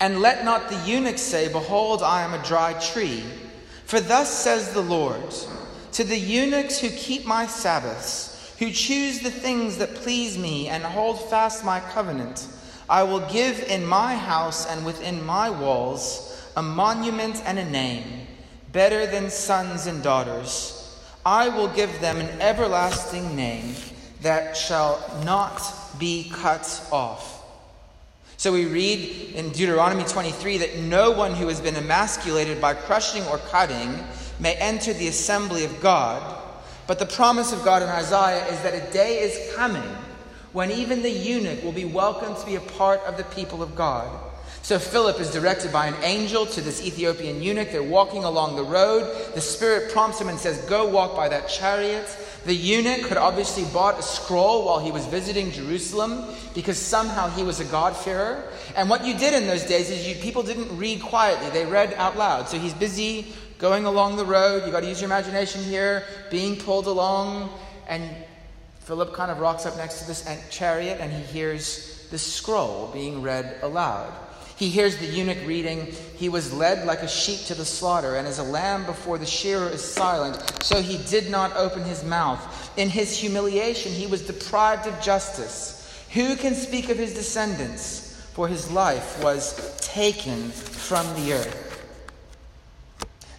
And 0.00 0.20
let 0.20 0.44
not 0.44 0.68
the 0.68 0.90
eunuch 0.90 1.18
say, 1.18 1.46
Behold, 1.52 2.02
I 2.02 2.22
am 2.22 2.34
a 2.34 2.44
dry 2.44 2.72
tree. 2.80 3.22
For 3.92 4.00
thus 4.00 4.32
says 4.32 4.72
the 4.72 4.80
Lord, 4.80 5.34
To 5.92 6.02
the 6.02 6.16
eunuchs 6.16 6.78
who 6.78 6.88
keep 6.88 7.26
my 7.26 7.46
Sabbaths, 7.46 8.56
who 8.58 8.70
choose 8.70 9.18
the 9.18 9.30
things 9.30 9.76
that 9.76 9.96
please 9.96 10.38
me, 10.38 10.68
and 10.68 10.82
hold 10.82 11.28
fast 11.28 11.62
my 11.62 11.78
covenant, 11.78 12.46
I 12.88 13.02
will 13.02 13.20
give 13.28 13.62
in 13.64 13.84
my 13.84 14.16
house 14.16 14.66
and 14.66 14.86
within 14.86 15.22
my 15.26 15.50
walls 15.50 16.42
a 16.56 16.62
monument 16.62 17.42
and 17.44 17.58
a 17.58 17.68
name, 17.68 18.26
better 18.72 19.04
than 19.04 19.28
sons 19.28 19.86
and 19.86 20.02
daughters. 20.02 20.98
I 21.26 21.50
will 21.50 21.68
give 21.68 22.00
them 22.00 22.16
an 22.16 22.40
everlasting 22.40 23.36
name 23.36 23.74
that 24.22 24.56
shall 24.56 25.04
not 25.22 25.60
be 25.98 26.30
cut 26.32 26.82
off. 26.90 27.41
So 28.42 28.52
we 28.52 28.64
read 28.64 29.36
in 29.36 29.50
Deuteronomy 29.50 30.02
23 30.02 30.58
that 30.58 30.76
no 30.76 31.12
one 31.12 31.32
who 31.32 31.46
has 31.46 31.60
been 31.60 31.76
emasculated 31.76 32.60
by 32.60 32.74
crushing 32.74 33.24
or 33.26 33.38
cutting 33.38 33.94
may 34.40 34.54
enter 34.54 34.92
the 34.92 35.06
assembly 35.06 35.64
of 35.64 35.80
God. 35.80 36.42
But 36.88 36.98
the 36.98 37.06
promise 37.06 37.52
of 37.52 37.64
God 37.64 37.82
in 37.82 37.88
Isaiah 37.88 38.44
is 38.46 38.60
that 38.62 38.74
a 38.74 38.92
day 38.92 39.20
is 39.20 39.54
coming 39.54 39.88
when 40.52 40.72
even 40.72 41.02
the 41.02 41.08
eunuch 41.08 41.62
will 41.62 41.70
be 41.70 41.84
welcomed 41.84 42.36
to 42.38 42.44
be 42.44 42.56
a 42.56 42.60
part 42.60 42.98
of 43.02 43.16
the 43.16 43.22
people 43.22 43.62
of 43.62 43.76
God. 43.76 44.10
So 44.62 44.80
Philip 44.80 45.20
is 45.20 45.30
directed 45.30 45.72
by 45.72 45.86
an 45.86 45.94
angel 46.02 46.44
to 46.46 46.60
this 46.60 46.84
Ethiopian 46.84 47.42
eunuch. 47.42 47.70
They're 47.70 47.80
walking 47.80 48.24
along 48.24 48.56
the 48.56 48.64
road. 48.64 49.34
The 49.34 49.40
Spirit 49.40 49.92
prompts 49.92 50.20
him 50.20 50.28
and 50.28 50.38
says, 50.38 50.58
Go 50.66 50.88
walk 50.88 51.14
by 51.14 51.28
that 51.28 51.48
chariot. 51.48 52.08
The 52.44 52.54
eunuch 52.54 53.08
had 53.08 53.18
obviously 53.18 53.64
bought 53.72 53.98
a 53.98 54.02
scroll 54.02 54.64
while 54.64 54.80
he 54.80 54.90
was 54.90 55.06
visiting 55.06 55.52
Jerusalem 55.52 56.24
because 56.54 56.76
somehow 56.76 57.28
he 57.30 57.44
was 57.44 57.60
a 57.60 57.64
God-fearer. 57.64 58.50
And 58.74 58.90
what 58.90 59.04
you 59.06 59.16
did 59.16 59.32
in 59.32 59.46
those 59.46 59.64
days 59.64 59.90
is 59.90 60.08
you, 60.08 60.16
people 60.16 60.42
didn't 60.42 60.76
read 60.76 61.02
quietly, 61.02 61.50
they 61.50 61.66
read 61.66 61.94
out 61.94 62.16
loud. 62.16 62.48
So 62.48 62.58
he's 62.58 62.74
busy 62.74 63.32
going 63.58 63.84
along 63.84 64.16
the 64.16 64.24
road. 64.24 64.64
You've 64.64 64.72
got 64.72 64.80
to 64.80 64.88
use 64.88 65.00
your 65.00 65.06
imagination 65.06 65.62
here, 65.62 66.04
being 66.30 66.56
pulled 66.56 66.88
along. 66.88 67.48
And 67.88 68.10
Philip 68.80 69.14
kind 69.14 69.30
of 69.30 69.38
rocks 69.38 69.64
up 69.64 69.76
next 69.76 70.00
to 70.00 70.06
this 70.08 70.28
chariot 70.50 70.98
and 71.00 71.12
he 71.12 71.22
hears 71.22 72.08
the 72.10 72.18
scroll 72.18 72.90
being 72.92 73.22
read 73.22 73.58
aloud. 73.62 74.12
He 74.56 74.68
hears 74.68 74.96
the 74.96 75.06
eunuch 75.06 75.46
reading, 75.46 75.86
He 76.16 76.28
was 76.28 76.52
led 76.52 76.86
like 76.86 77.00
a 77.00 77.08
sheep 77.08 77.46
to 77.46 77.54
the 77.54 77.64
slaughter, 77.64 78.16
and 78.16 78.28
as 78.28 78.38
a 78.38 78.42
lamb 78.42 78.84
before 78.86 79.18
the 79.18 79.26
shearer 79.26 79.68
is 79.68 79.82
silent, 79.82 80.40
so 80.62 80.80
he 80.80 80.98
did 81.08 81.30
not 81.30 81.56
open 81.56 81.82
his 81.82 82.04
mouth. 82.04 82.70
In 82.78 82.88
his 82.88 83.16
humiliation, 83.16 83.92
he 83.92 84.06
was 84.06 84.26
deprived 84.26 84.86
of 84.86 85.00
justice. 85.00 86.06
Who 86.12 86.36
can 86.36 86.54
speak 86.54 86.88
of 86.90 86.98
his 86.98 87.14
descendants? 87.14 88.10
For 88.34 88.48
his 88.48 88.70
life 88.70 89.22
was 89.22 89.76
taken 89.78 90.50
from 90.50 91.06
the 91.14 91.34
earth. 91.34 91.68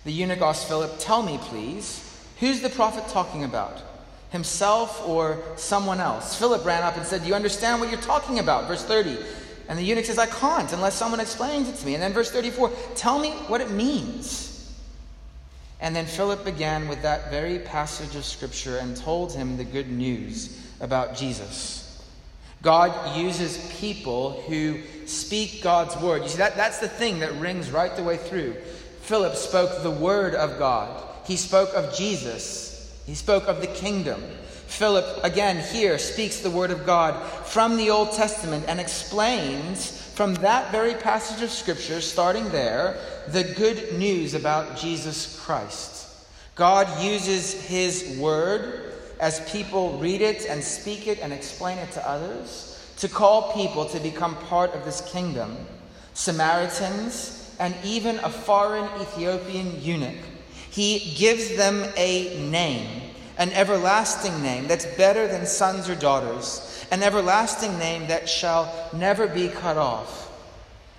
The 0.04 0.12
eunuch 0.12 0.42
asked 0.42 0.68
Philip, 0.68 0.96
Tell 1.00 1.24
me, 1.24 1.38
please, 1.38 2.04
who's 2.40 2.62
the 2.62 2.70
prophet 2.70 3.08
talking 3.08 3.44
about? 3.44 3.82
himself 4.34 5.08
or 5.08 5.38
someone 5.58 6.00
else. 6.00 6.38
Philip 6.38 6.66
ran 6.66 6.82
up 6.82 6.98
and 6.98 7.06
said, 7.06 7.22
Do 7.22 7.28
you 7.28 7.36
understand 7.36 7.80
what 7.80 7.92
you're 7.92 8.02
talking 8.02 8.40
about? 8.40 8.68
Verse 8.68 8.84
30. 8.84 9.20
And 9.68 9.80
the 9.80 9.84
eunuch 9.84 10.06
says, 10.06 10.20
I 10.20 10.26
can't 10.26 10.72
unless 10.74 10.96
someone 10.96 11.20
explains 11.20 11.70
it 11.70 11.76
to 11.76 11.86
me. 11.86 11.94
And 11.94 12.04
then 12.04 12.14
verse 12.14 12.32
34, 12.32 12.72
tell 12.96 13.20
me 13.20 13.32
what 13.48 13.62
it 13.62 13.72
means. 13.72 14.50
And 15.80 15.96
then 15.96 16.06
Philip 16.06 16.46
began 16.46 16.88
with 16.88 17.02
that 17.02 17.30
very 17.30 17.60
passage 17.60 18.16
of 18.16 18.26
Scripture 18.26 18.78
and 18.78 18.96
told 18.96 19.34
him 19.34 19.58
the 19.58 19.64
good 19.64 19.90
news 19.90 20.60
about 20.80 21.16
Jesus. 21.16 21.80
God 22.62 23.18
uses 23.18 23.58
people 23.80 24.42
who 24.44 24.80
speak 25.06 25.62
God's 25.62 25.98
word. 25.98 26.24
You 26.24 26.30
see, 26.30 26.38
that, 26.38 26.56
that's 26.56 26.80
the 26.80 26.88
thing 26.88 27.20
that 27.20 27.34
rings 27.34 27.72
right 27.72 27.94
the 27.94 28.04
way 28.04 28.16
through. 28.16 28.54
Philip 29.02 29.36
spoke 29.36 29.84
the 29.84 29.92
word 29.92 30.34
of 30.34 30.58
God, 30.58 31.04
he 31.26 31.36
spoke 31.36 31.74
of 31.74 31.96
Jesus 31.96 32.74
He 33.06 33.16
spoke 33.16 33.48
of 33.48 33.62
the 33.62 33.68
kingdom. 33.68 34.24
Philip, 34.74 35.24
again, 35.24 35.60
here 35.74 35.98
speaks 36.00 36.40
the 36.40 36.50
word 36.50 36.72
of 36.72 36.86
God 36.86 37.24
from 37.46 37.78
the 37.78 37.92
Old 37.92 38.12
Testament 38.14 38.66
and 38.68 38.80
explains 38.80 39.92
from 40.16 40.34
that 40.36 40.72
very 40.72 40.96
passage 40.96 41.44
of 41.44 41.52
Scripture, 41.52 42.02
starting 42.02 42.50
there, 42.50 42.98
the 43.28 43.44
good 43.44 43.94
news 43.94 44.34
about 44.34 44.76
Jesus 44.78 45.40
Christ. 45.40 46.08
God 46.56 46.88
uses 47.04 47.54
His 47.68 48.18
word 48.18 48.94
as 49.20 49.48
people 49.52 50.00
read 50.00 50.22
it 50.22 50.48
and 50.48 50.64
speak 50.64 51.08
it 51.08 51.20
and 51.20 51.32
explain 51.32 51.78
it 51.78 51.92
to 51.92 52.10
others 52.10 52.70
to 52.98 53.08
call 53.08 53.54
people 53.54 53.86
to 53.86 54.00
become 54.00 54.36
part 54.48 54.74
of 54.74 54.86
this 54.86 55.02
kingdom 55.12 55.56
Samaritans, 56.16 57.56
and 57.60 57.76
even 57.84 58.18
a 58.20 58.30
foreign 58.30 58.90
Ethiopian 59.02 59.82
eunuch. 59.82 60.18
He 60.70 61.14
gives 61.16 61.56
them 61.56 61.92
a 61.96 62.50
name, 62.50 63.03
an 63.38 63.52
everlasting 63.52 64.42
name 64.42 64.68
that's 64.68 64.86
better 64.86 65.28
than 65.28 65.46
sons 65.46 65.90
or 65.90 65.96
daughters, 65.96 66.86
an 66.92 67.02
everlasting 67.04 67.78
name 67.78 68.08
that 68.08 68.30
shall 68.30 68.90
never 68.94 69.28
be 69.28 69.50
cut 69.50 69.78
off. 69.78 70.24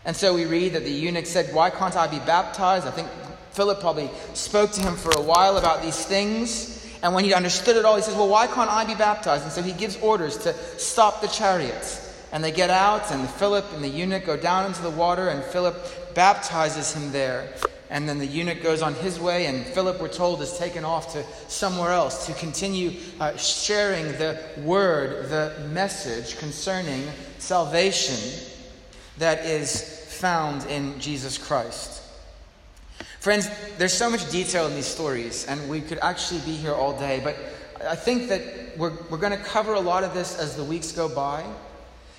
And 0.05 0.15
so 0.15 0.35
we 0.35 0.45
read 0.45 0.75
that 0.75 0.85
the 0.85 0.91
eunuch 0.91 1.27
said, 1.27 1.55
Why 1.55 1.71
can't 1.71 1.97
I 1.97 2.07
be 2.07 2.19
baptized? 2.19 2.87
I 2.87 2.91
think 2.91 3.09
Philip 3.53 3.81
probably 3.81 4.11
spoke 4.35 4.73
to 4.73 4.81
him 4.83 4.97
for 4.97 5.13
a 5.17 5.23
while 5.23 5.57
about 5.57 5.83
these 5.83 6.05
things. 6.05 6.85
And 7.03 7.15
when 7.15 7.25
he 7.25 7.35
understood 7.35 7.77
it 7.77 7.85
all, 7.85 7.97
he 7.97 8.03
says, 8.03 8.15
Well, 8.15 8.29
why 8.29 8.47
can't 8.47 8.71
I 8.71 8.85
be 8.85 8.95
baptized? 8.95 9.45
And 9.45 9.53
so 9.53 9.63
he 9.63 9.73
gives 9.73 9.97
orders 9.99 10.37
to 10.39 10.55
stop 10.79 11.21
the 11.21 11.29
chariots. 11.29 12.01
And 12.33 12.43
they 12.43 12.51
get 12.51 12.69
out, 12.69 13.13
and 13.13 13.31
Philip 13.31 13.65
and 13.75 13.85
the 13.85 13.89
eunuch 13.89 14.27
go 14.27 14.37
down 14.37 14.67
into 14.67 14.83
the 14.83 14.91
water, 14.91 15.29
and 15.29 15.45
Philip 15.45 16.15
baptizes 16.15 16.93
him 16.93 17.13
there. 17.13 17.49
And 17.95 18.09
then 18.09 18.19
the 18.19 18.27
eunuch 18.27 18.61
goes 18.61 18.83
on 18.83 18.93
his 18.95 19.21
way, 19.21 19.47
and 19.47 19.65
Philip, 19.65 20.01
we're 20.01 20.09
told, 20.09 20.43
is 20.43 20.59
taken 20.59 20.85
off 20.85 21.13
to 21.13 21.25
somewhere 21.47 21.93
else 21.93 22.27
to 22.27 22.33
continue 22.33 22.99
uh, 23.21 23.37
sharing 23.37 24.07
the 24.19 24.37
word, 24.65 25.31
the 25.31 25.69
message 25.69 26.37
concerning 26.39 27.05
salvation 27.39 28.19
that 29.19 29.47
is 29.47 30.09
found 30.09 30.67
in 30.67 30.99
Jesus 30.99 31.39
Christ. 31.39 32.03
Friends, 33.21 33.49
there's 33.79 33.93
so 33.93 34.11
much 34.11 34.29
detail 34.29 34.67
in 34.67 34.75
these 34.75 34.87
stories, 34.87 35.47
and 35.47 35.71
we 35.71 35.81
could 35.81 35.99
actually 35.99 36.41
be 36.41 36.57
here 36.57 36.75
all 36.75 36.99
day, 36.99 37.21
but 37.23 37.37
I 37.87 37.95
think 37.95 38.29
that 38.29 38.77
we're, 38.77 38.93
we're 39.09 39.19
going 39.19 39.39
to 39.39 39.45
cover 39.45 39.75
a 39.75 39.81
lot 39.81 40.03
of 40.03 40.15
this 40.15 40.37
as 40.37 40.57
the 40.57 40.65
weeks 40.65 40.91
go 40.91 41.09
by. 41.09 41.45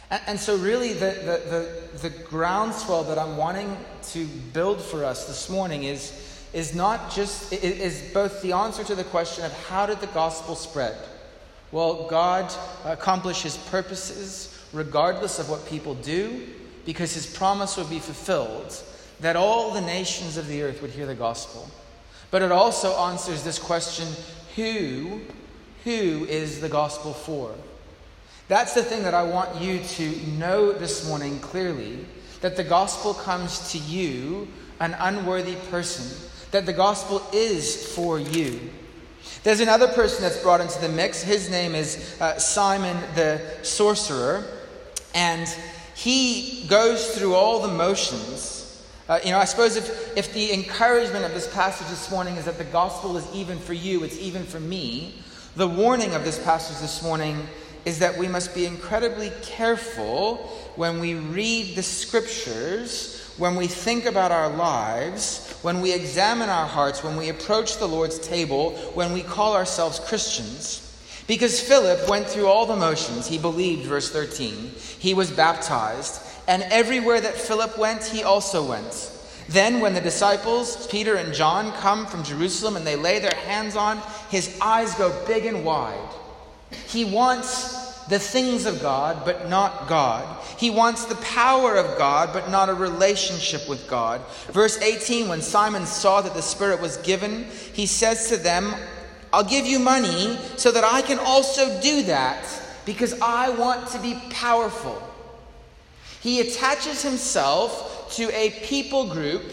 And, 0.10 0.22
and 0.28 0.40
so, 0.40 0.58
really, 0.58 0.94
the, 0.94 1.00
the, 1.00 2.00
the, 2.00 2.10
the 2.10 2.24
groundswell 2.24 3.04
that 3.06 3.18
I'm 3.18 3.38
wanting 3.38 3.76
to 4.10 4.26
build 4.54 4.82
for 4.82 5.04
us 5.04 5.28
this 5.28 5.50
morning 5.50 5.84
is, 5.84 6.48
is 6.54 6.76
not 6.76 7.12
just, 7.12 7.52
is 7.52 8.14
both 8.14 8.42
the 8.42 8.54
answer 8.54 8.84
to 8.84 8.96
the 8.96 9.04
question 9.04 9.46
of 9.46 9.54
how 9.68 9.86
did 9.86 10.00
the 10.00 10.08
gospel 10.08 10.56
spread? 10.56 10.98
Well, 11.72 12.08
God 12.08 12.54
accomplished 12.86 13.44
his 13.44 13.58
purposes 13.58 14.52
regardless 14.74 15.40
of 15.40 15.50
what 15.50 15.66
people 15.66 15.96
do, 15.96 16.48
because 16.86 17.14
his 17.14 17.26
promise 17.26 17.78
would 17.78 17.90
be 17.90 18.00
fulfilled 18.00 18.82
that 19.22 19.36
all 19.36 19.72
the 19.72 19.82
nations 19.82 20.38
of 20.38 20.48
the 20.48 20.62
earth 20.62 20.82
would 20.82 20.92
hear 20.92 21.06
the 21.06 21.16
gospel. 21.16 21.70
But 22.30 22.42
it 22.42 22.52
also 22.52 22.94
answers 22.98 23.44
this 23.44 23.58
question 23.58 24.08
who, 24.56 25.22
who 25.84 26.26
is 26.26 26.62
the 26.62 26.70
gospel 26.70 27.14
for? 27.14 27.56
That's 28.48 28.74
the 28.74 28.84
thing 28.84 29.04
that 29.04 29.14
I 29.14 29.24
want 29.24 29.62
you 29.62 29.80
to 29.80 30.28
know 30.32 30.72
this 30.72 31.08
morning 31.08 31.40
clearly 31.40 32.06
that 32.42 32.56
the 32.56 32.64
gospel 32.64 33.14
comes 33.14 33.72
to 33.72 33.80
you, 33.80 34.48
an 34.80 34.96
unworthy 35.00 35.56
person, 35.72 36.30
that 36.52 36.66
the 36.66 36.74
gospel 36.74 37.24
is 37.34 37.94
for 37.96 38.20
you. 38.20 38.60
There's 39.44 39.62
another 39.62 39.88
person 39.88 40.22
that's 40.22 40.42
brought 40.42 40.62
into 40.62 40.80
the 40.80 40.90
mix. 40.90 41.24
His 41.24 41.50
name 41.50 41.74
is 41.74 42.20
uh, 42.22 42.38
Simon 42.38 42.98
the 43.16 43.42
sorcerer, 43.64 44.46
and 45.16 45.48
he 45.96 46.66
goes 46.68 47.18
through 47.18 47.34
all 47.34 47.62
the 47.62 47.74
motions 47.74 48.56
uh, 49.08 49.20
you 49.24 49.30
know, 49.30 49.38
I 49.38 49.46
suppose 49.46 49.76
if, 49.76 50.18
if 50.18 50.34
the 50.34 50.52
encouragement 50.52 51.26
of 51.26 51.34
this 51.34 51.48
passage 51.54 51.88
this 51.90 52.10
morning 52.10 52.38
is 52.38 52.46
that 52.46 52.58
the 52.58 52.64
gospel 52.64 53.18
is 53.18 53.36
even 53.36 53.60
for 53.60 53.74
you, 53.74 54.04
it's 54.04 54.18
even 54.18 54.44
for 54.44 54.60
me, 54.60 55.22
the 55.56 55.68
warning 55.68 56.16
of 56.16 56.24
this 56.24 56.44
passage 56.44 56.80
this 56.80 57.04
morning 57.04 57.48
is 57.86 58.00
that 58.00 58.18
we 58.18 58.28
must 58.28 58.54
be 58.54 58.66
incredibly 58.66 59.32
careful 59.42 60.38
when 60.76 61.00
we 61.00 61.14
read 61.16 61.76
the 61.76 61.84
scriptures, 61.84 63.34
when 63.38 63.56
we 63.56 63.68
think 63.68 64.06
about 64.06 64.32
our 64.32 64.50
lives, 64.50 65.58
when 65.62 65.82
we 65.82 65.94
examine 65.94 66.50
our 66.50 66.68
hearts, 66.68 67.04
when 67.04 67.16
we 67.16 67.30
approach 67.30 67.78
the 67.78 67.88
Lord's 67.88 68.20
table, 68.20 68.72
when 68.94 69.14
we 69.14 69.22
call 69.22 69.54
ourselves 69.54 70.00
Christians. 70.00 70.82
Because 71.28 71.60
Philip 71.60 72.08
went 72.10 72.28
through 72.28 72.48
all 72.48 72.66
the 72.66 72.76
motions. 72.76 73.26
He 73.28 73.38
believed, 73.38 73.88
verse 73.88 74.12
13. 74.12 74.72
He 75.00 75.14
was 75.14 75.32
baptized 75.32 76.22
and 76.48 76.64
everywhere 76.64 77.20
that 77.22 77.36
Philip 77.36 77.78
went, 77.78 78.04
he 78.04 78.24
also 78.24 78.68
went. 78.68 79.12
Then, 79.48 79.80
when 79.80 79.94
the 79.94 80.02
disciples, 80.02 80.88
Peter 80.88 81.16
and 81.16 81.34
John, 81.34 81.72
come 81.74 82.06
from 82.06 82.24
Jerusalem 82.24 82.76
and 82.76 82.86
they 82.86 82.96
lay 82.96 83.20
their 83.20 83.36
hands 83.46 83.76
on, 83.76 84.02
his 84.30 84.58
eyes 84.60 84.94
go 84.96 85.14
big 85.28 85.46
and 85.46 85.64
wide. 85.64 86.10
He 86.88 87.06
wants 87.06 87.86
the 88.06 88.20
things 88.20 88.66
of 88.66 88.82
God, 88.82 89.26
but 89.26 89.50
not 89.50 89.88
God. 89.88 90.44
He 90.58 90.70
wants 90.70 91.06
the 91.06 91.16
power 91.16 91.76
of 91.76 91.98
God, 91.98 92.32
but 92.34 92.50
not 92.50 92.70
a 92.70 92.74
relationship 92.74 93.68
with 93.68 93.88
God. 93.88 94.22
Verse 94.48 94.78
18 94.80 95.28
When 95.28 95.42
Simon 95.42 95.86
saw 95.86 96.22
that 96.22 96.34
the 96.34 96.42
Spirit 96.42 96.82
was 96.82 96.98
given, 96.98 97.46
he 97.74 97.86
says 97.86 98.30
to 98.30 98.38
them, 98.38 98.74
I'll 99.34 99.44
give 99.44 99.66
you 99.66 99.80
money 99.80 100.38
so 100.56 100.72
that 100.72 100.84
I 100.84 101.02
can 101.02 101.20
also 101.20 101.82
do 101.82 102.04
that 102.04 102.46
because 102.86 103.20
I 103.22 103.50
want 103.50 103.88
to 103.90 104.00
be 104.00 104.20
powerful. 104.30 105.02
He 106.22 106.40
attaches 106.40 107.02
himself 107.02 108.16
to 108.16 108.30
a 108.36 108.52
people 108.64 109.12
group 109.12 109.44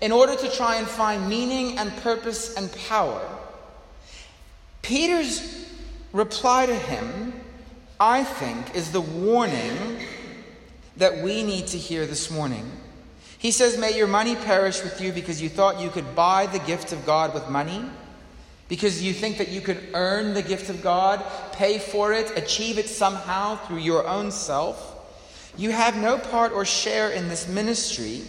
in 0.00 0.12
order 0.12 0.36
to 0.36 0.50
try 0.50 0.76
and 0.76 0.86
find 0.86 1.28
meaning 1.28 1.78
and 1.78 1.94
purpose 1.98 2.54
and 2.56 2.70
power. 2.88 3.26
Peter's 4.82 5.63
reply 6.14 6.64
to 6.64 6.74
him, 6.74 7.34
I 8.00 8.24
think, 8.24 8.74
is 8.74 8.92
the 8.92 9.02
warning 9.02 9.98
that 10.96 11.18
we 11.18 11.42
need 11.42 11.66
to 11.68 11.78
hear 11.78 12.06
this 12.06 12.30
morning. 12.30 12.70
He 13.36 13.50
says, 13.50 13.76
May 13.76 13.94
your 13.94 14.06
money 14.06 14.36
perish 14.36 14.82
with 14.82 15.00
you 15.02 15.12
because 15.12 15.42
you 15.42 15.50
thought 15.50 15.80
you 15.80 15.90
could 15.90 16.14
buy 16.14 16.46
the 16.46 16.60
gift 16.60 16.92
of 16.92 17.04
God 17.04 17.34
with 17.34 17.50
money, 17.50 17.84
because 18.68 19.02
you 19.02 19.12
think 19.12 19.36
that 19.38 19.48
you 19.48 19.60
could 19.60 19.88
earn 19.92 20.32
the 20.32 20.42
gift 20.42 20.70
of 20.70 20.82
God, 20.82 21.22
pay 21.52 21.78
for 21.78 22.12
it, 22.12 22.32
achieve 22.38 22.78
it 22.78 22.88
somehow 22.88 23.56
through 23.56 23.78
your 23.78 24.06
own 24.06 24.30
self. 24.30 24.92
You 25.58 25.70
have 25.70 25.96
no 25.96 26.18
part 26.18 26.52
or 26.52 26.64
share 26.64 27.10
in 27.10 27.28
this 27.28 27.46
ministry 27.46 28.22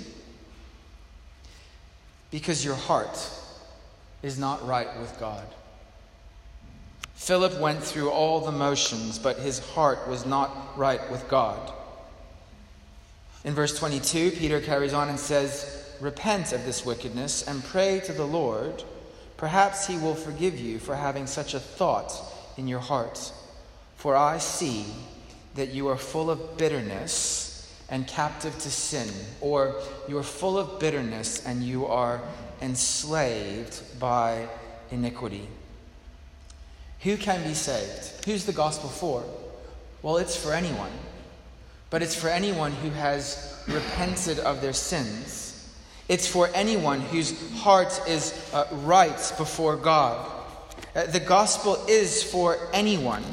because 2.32 2.66
your 2.66 2.76
heart 2.76 3.30
is 4.22 4.38
not 4.38 4.66
right 4.68 4.88
with 5.00 5.18
God. 5.20 5.46
Philip 7.16 7.60
went 7.60 7.84
through 7.84 8.12
all 8.12 8.42
the 8.42 8.52
motions, 8.52 9.18
but 9.18 9.40
his 9.40 9.60
heart 9.60 10.08
was 10.08 10.26
not 10.26 10.78
right 10.78 11.10
with 11.10 11.28
God. 11.28 11.74
In 13.44 13.54
verse 13.54 13.78
22, 13.78 14.32
Peter 14.32 14.60
carries 14.60 14.94
on 14.94 15.10
and 15.10 15.20
says, 15.20 15.84
Repent 16.02 16.52
of 16.52 16.66
this 16.66 16.86
wickedness 16.86 17.48
and 17.48 17.64
pray 17.64 18.02
to 18.02 18.12
the 18.12 18.28
Lord. 18.28 18.84
Perhaps 19.38 19.88
he 19.88 19.98
will 19.98 20.16
forgive 20.16 20.60
you 20.60 20.78
for 20.78 20.96
having 20.96 21.26
such 21.26 21.54
a 21.54 21.60
thought 21.60 22.14
in 22.58 22.68
your 22.68 22.80
heart. 22.80 23.32
For 23.96 24.16
I 24.16 24.38
see 24.38 24.86
that 25.56 25.70
you 25.70 25.88
are 25.88 25.98
full 25.98 26.30
of 26.30 26.58
bitterness 26.58 27.74
and 27.90 28.08
captive 28.08 28.58
to 28.60 28.72
sin, 28.72 29.10
or 29.42 29.82
you 30.08 30.18
are 30.18 30.24
full 30.24 30.58
of 30.58 30.80
bitterness 30.80 31.46
and 31.46 31.64
you 31.64 31.86
are 31.86 32.22
enslaved 32.62 33.82
by 34.00 34.48
iniquity. 34.92 35.48
Who 37.06 37.18
can 37.18 37.44
be 37.44 37.54
saved? 37.54 38.26
Who's 38.26 38.46
the 38.46 38.52
gospel 38.52 38.90
for? 38.90 39.24
Well, 40.02 40.18
it's 40.18 40.36
for 40.36 40.52
anyone, 40.54 40.92
but 41.92 42.02
it's 42.02 42.16
for 42.16 42.30
anyone 42.30 42.72
who 42.72 42.90
has 42.90 43.64
repented 43.68 44.40
of 44.40 44.60
their 44.60 44.74
sins. 44.74 45.72
It's 46.10 46.28
for 46.28 46.50
anyone 46.56 47.02
whose 47.02 47.56
heart 47.58 48.02
is 48.08 48.34
uh, 48.52 48.66
right 48.72 49.34
before 49.38 49.76
God. 49.76 50.32
Uh, 50.96 51.06
the 51.06 51.20
gospel 51.20 51.78
is 51.88 52.24
for 52.24 52.58
anyone. 52.74 53.24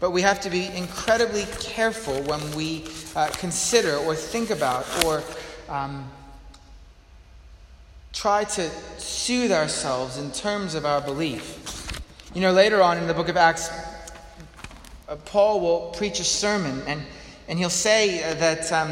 But 0.00 0.10
we 0.10 0.22
have 0.22 0.40
to 0.40 0.50
be 0.50 0.66
incredibly 0.66 1.44
careful 1.60 2.20
when 2.24 2.40
we 2.56 2.86
uh, 3.14 3.28
consider 3.34 3.98
or 3.98 4.16
think 4.16 4.50
about 4.50 4.84
or 5.04 5.22
um, 5.68 6.10
try 8.12 8.42
to 8.42 8.68
soothe 8.98 9.52
ourselves 9.52 10.18
in 10.18 10.32
terms 10.32 10.74
of 10.74 10.84
our 10.84 11.00
belief. 11.00 11.81
You 12.34 12.40
know, 12.40 12.52
later 12.52 12.80
on 12.80 12.96
in 12.96 13.06
the 13.06 13.12
book 13.12 13.28
of 13.28 13.36
Acts, 13.36 13.68
uh, 15.06 15.16
Paul 15.26 15.60
will 15.60 15.90
preach 15.90 16.18
a 16.18 16.24
sermon 16.24 16.80
and, 16.86 17.02
and 17.46 17.58
he'll 17.58 17.68
say 17.68 18.20
that 18.36 18.72
um, 18.72 18.90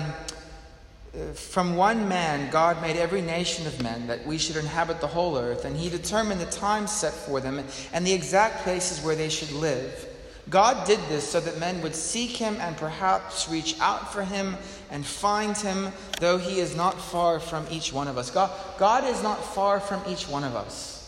uh, 1.14 1.33
from 1.33 1.74
one 1.74 2.07
man, 2.07 2.50
God 2.50 2.83
made 2.83 2.96
every 2.96 3.22
nation 3.22 3.66
of 3.66 3.83
men 3.83 4.07
that 4.09 4.26
we 4.26 4.37
should 4.37 4.57
inhabit 4.57 5.00
the 5.00 5.07
whole 5.07 5.38
earth, 5.38 5.64
and 5.64 5.74
He 5.74 5.88
determined 5.88 6.38
the 6.38 6.46
times 6.46 6.92
set 6.92 7.14
for 7.14 7.40
them 7.40 7.64
and 7.94 8.07
the 8.07 8.12
exact 8.12 8.62
places 8.62 9.03
where 9.03 9.16
they 9.16 9.31
should 9.31 9.53
live. 9.53 10.07
God 10.50 10.87
did 10.87 11.00
this 11.09 11.26
so 11.26 11.40
that 11.40 11.59
men 11.59 11.81
would 11.81 11.94
seek 11.94 12.33
Him 12.33 12.59
and 12.61 12.76
perhaps 12.76 13.48
reach 13.48 13.74
out 13.81 14.12
for 14.12 14.22
Him 14.22 14.55
and 14.90 15.07
find 15.07 15.57
Him, 15.57 15.92
though 16.20 16.37
He 16.37 16.61
is 16.61 16.76
not 16.76 17.00
far 17.00 17.40
from 17.40 17.66
each 17.70 17.90
one 17.90 18.07
of 18.07 18.18
us. 18.18 18.31
God, 18.31 18.50
God 18.79 19.05
is 19.05 19.22
not 19.22 19.42
far 19.42 19.81
from 19.81 20.03
each 20.07 20.29
one 20.29 20.44
of 20.44 20.55
us. 20.55 21.00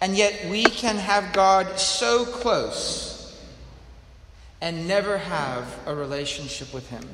And 0.00 0.16
yet 0.16 0.50
we 0.50 0.64
can 0.64 0.96
have 0.96 1.32
God 1.32 1.78
so 1.78 2.24
close 2.24 3.40
and 4.60 4.86
never 4.86 5.18
have 5.18 5.78
a 5.86 5.94
relationship 5.94 6.72
with 6.74 6.88
Him. 6.90 7.04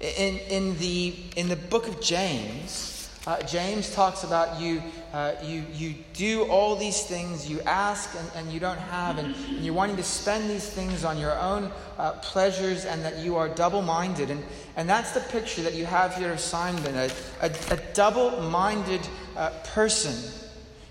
In, 0.00 0.38
in, 0.38 0.78
the, 0.78 1.14
in 1.36 1.48
the 1.48 1.56
book 1.56 1.86
of 1.86 2.00
James, 2.00 3.10
uh, 3.26 3.42
James 3.42 3.94
talks 3.94 4.24
about 4.24 4.58
you, 4.60 4.82
uh, 5.12 5.34
you, 5.42 5.62
you 5.74 5.94
do 6.14 6.44
all 6.44 6.74
these 6.74 7.02
things, 7.02 7.50
you 7.50 7.60
ask 7.62 8.16
and, 8.18 8.30
and 8.34 8.52
you 8.52 8.58
don't 8.58 8.78
have, 8.78 9.18
and, 9.18 9.34
and, 9.34 9.58
you're 9.58 9.74
wanting 9.74 9.96
to 9.96 10.02
spend 10.02 10.48
these 10.48 10.70
things 10.70 11.04
on 11.04 11.18
your 11.18 11.38
own 11.38 11.70
uh, 11.98 12.12
pleasures, 12.12 12.86
and 12.86 13.04
that 13.04 13.18
you 13.18 13.36
are 13.36 13.48
double 13.48 13.82
minded. 13.82 14.30
And, 14.30 14.42
and 14.76 14.88
that's 14.88 15.12
the 15.12 15.20
picture 15.20 15.62
that 15.62 15.74
you 15.74 15.84
have 15.84 16.14
here 16.14 16.32
of 16.32 16.40
Simon 16.40 16.94
a, 16.96 17.10
a, 17.42 17.52
a 17.70 17.76
double 17.92 18.40
minded 18.40 19.06
uh, 19.36 19.50
person 19.74 20.39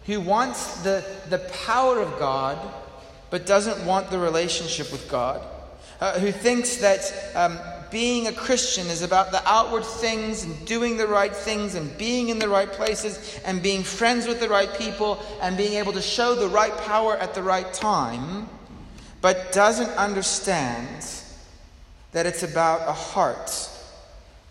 who 0.10 0.20
wants 0.20 0.82
the, 0.82 1.06
the 1.30 1.40
power 1.66 2.00
of 2.00 2.20
God 2.20 2.58
but 3.30 3.46
doesn't 3.46 3.86
want 3.86 4.10
the 4.10 4.18
relationship 4.18 4.92
with 4.92 5.08
God, 5.10 5.46
uh, 6.02 6.20
who 6.20 6.32
thinks 6.32 6.78
that. 6.78 7.14
Um, 7.36 7.60
being 7.92 8.28
a 8.28 8.32
Christian 8.32 8.88
is 8.88 9.02
about 9.02 9.32
the 9.32 9.42
outward 9.48 9.84
things 9.84 10.44
and 10.44 10.66
doing 10.66 10.98
the 10.98 11.08
right 11.08 11.36
things 11.36 11.76
and 11.76 11.98
being 11.98 12.30
in 12.30 12.38
the 12.38 12.48
right 12.48 12.72
places 12.72 13.40
and 13.46 13.62
being 13.64 13.84
friends 13.84 14.28
with 14.28 14.40
the 14.40 14.50
right 14.50 14.72
people 14.78 15.20
and 15.42 15.58
being 15.58 15.74
able 15.74 15.94
to 15.94 16.02
show 16.02 16.36
the 16.36 16.48
right 16.48 16.76
power 16.78 17.18
at 17.18 17.34
the 17.34 17.42
right 17.42 17.74
time, 17.74 18.48
but 19.22 19.52
doesn't 19.52 19.90
understand 19.92 21.04
that 22.12 22.26
it's 22.26 22.44
about 22.44 22.88
a 22.88 22.94
heart 22.94 23.70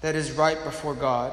that 0.00 0.14
is 0.14 0.32
right 0.32 0.62
before 0.64 0.94
God. 0.94 1.32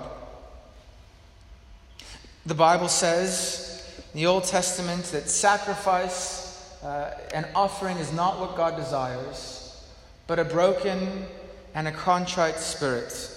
The 2.45 2.55
Bible 2.55 2.87
says 2.87 3.74
the 4.15 4.27
Old 4.27 4.45
Testament 4.45 5.03
that 5.11 5.29
sacrifice 5.29 6.81
uh, 6.81 7.17
and 7.33 7.45
offering 7.53 7.97
is 7.97 8.13
not 8.13 8.39
what 8.39 8.55
God 8.55 8.77
desires, 8.77 9.85
but 10.25 10.39
a 10.39 10.45
broken 10.45 11.25
and 11.73 11.85
a 11.85 11.91
contrite 11.91 12.57
spirit, 12.57 13.29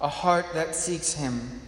a 0.00 0.06
heart 0.06 0.46
that 0.54 0.76
seeks 0.76 1.14
Him. 1.14 1.60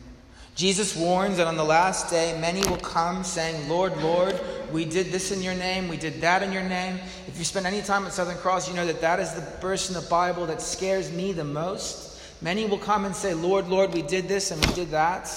Jesus 0.54 0.96
warns 0.96 1.38
that 1.38 1.48
on 1.48 1.56
the 1.56 1.64
last 1.64 2.08
day, 2.08 2.38
many 2.40 2.60
will 2.68 2.76
come 2.76 3.24
saying, 3.24 3.68
Lord, 3.68 3.96
Lord, 3.96 4.40
we 4.72 4.84
did 4.84 5.08
this 5.08 5.32
in 5.32 5.42
your 5.42 5.54
name, 5.54 5.88
we 5.88 5.96
did 5.96 6.20
that 6.20 6.44
in 6.44 6.52
your 6.52 6.62
name. 6.62 7.00
If 7.26 7.36
you 7.38 7.44
spend 7.44 7.66
any 7.66 7.82
time 7.82 8.06
at 8.06 8.12
Southern 8.12 8.36
Cross, 8.36 8.68
you 8.68 8.76
know 8.76 8.86
that 8.86 9.00
that 9.00 9.18
is 9.18 9.34
the 9.34 9.40
verse 9.60 9.88
in 9.88 9.94
the 10.00 10.08
Bible 10.08 10.46
that 10.46 10.62
scares 10.62 11.10
me 11.10 11.32
the 11.32 11.44
most. 11.44 12.22
Many 12.40 12.64
will 12.64 12.78
come 12.78 13.06
and 13.06 13.16
say, 13.16 13.34
Lord, 13.34 13.66
Lord, 13.66 13.92
we 13.92 14.02
did 14.02 14.28
this 14.28 14.52
and 14.52 14.64
we 14.64 14.72
did 14.72 14.90
that. 14.90 15.28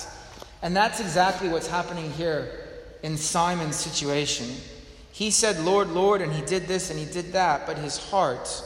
And 0.62 0.76
that's 0.76 1.00
exactly 1.00 1.50
what's 1.50 1.68
happening 1.68 2.12
here 2.12 2.59
in 3.04 3.18
Simon's 3.18 3.76
situation. 3.76 4.48
He 5.12 5.32
said, 5.32 5.60
Lord, 5.60 5.90
Lord, 5.90 6.22
and 6.22 6.32
he 6.32 6.42
did 6.42 6.68
this 6.68 6.90
and 6.90 7.00
he 7.00 7.06
did 7.06 7.34
that, 7.34 7.66
but 7.66 7.78
his 7.78 7.98
heart 7.98 8.64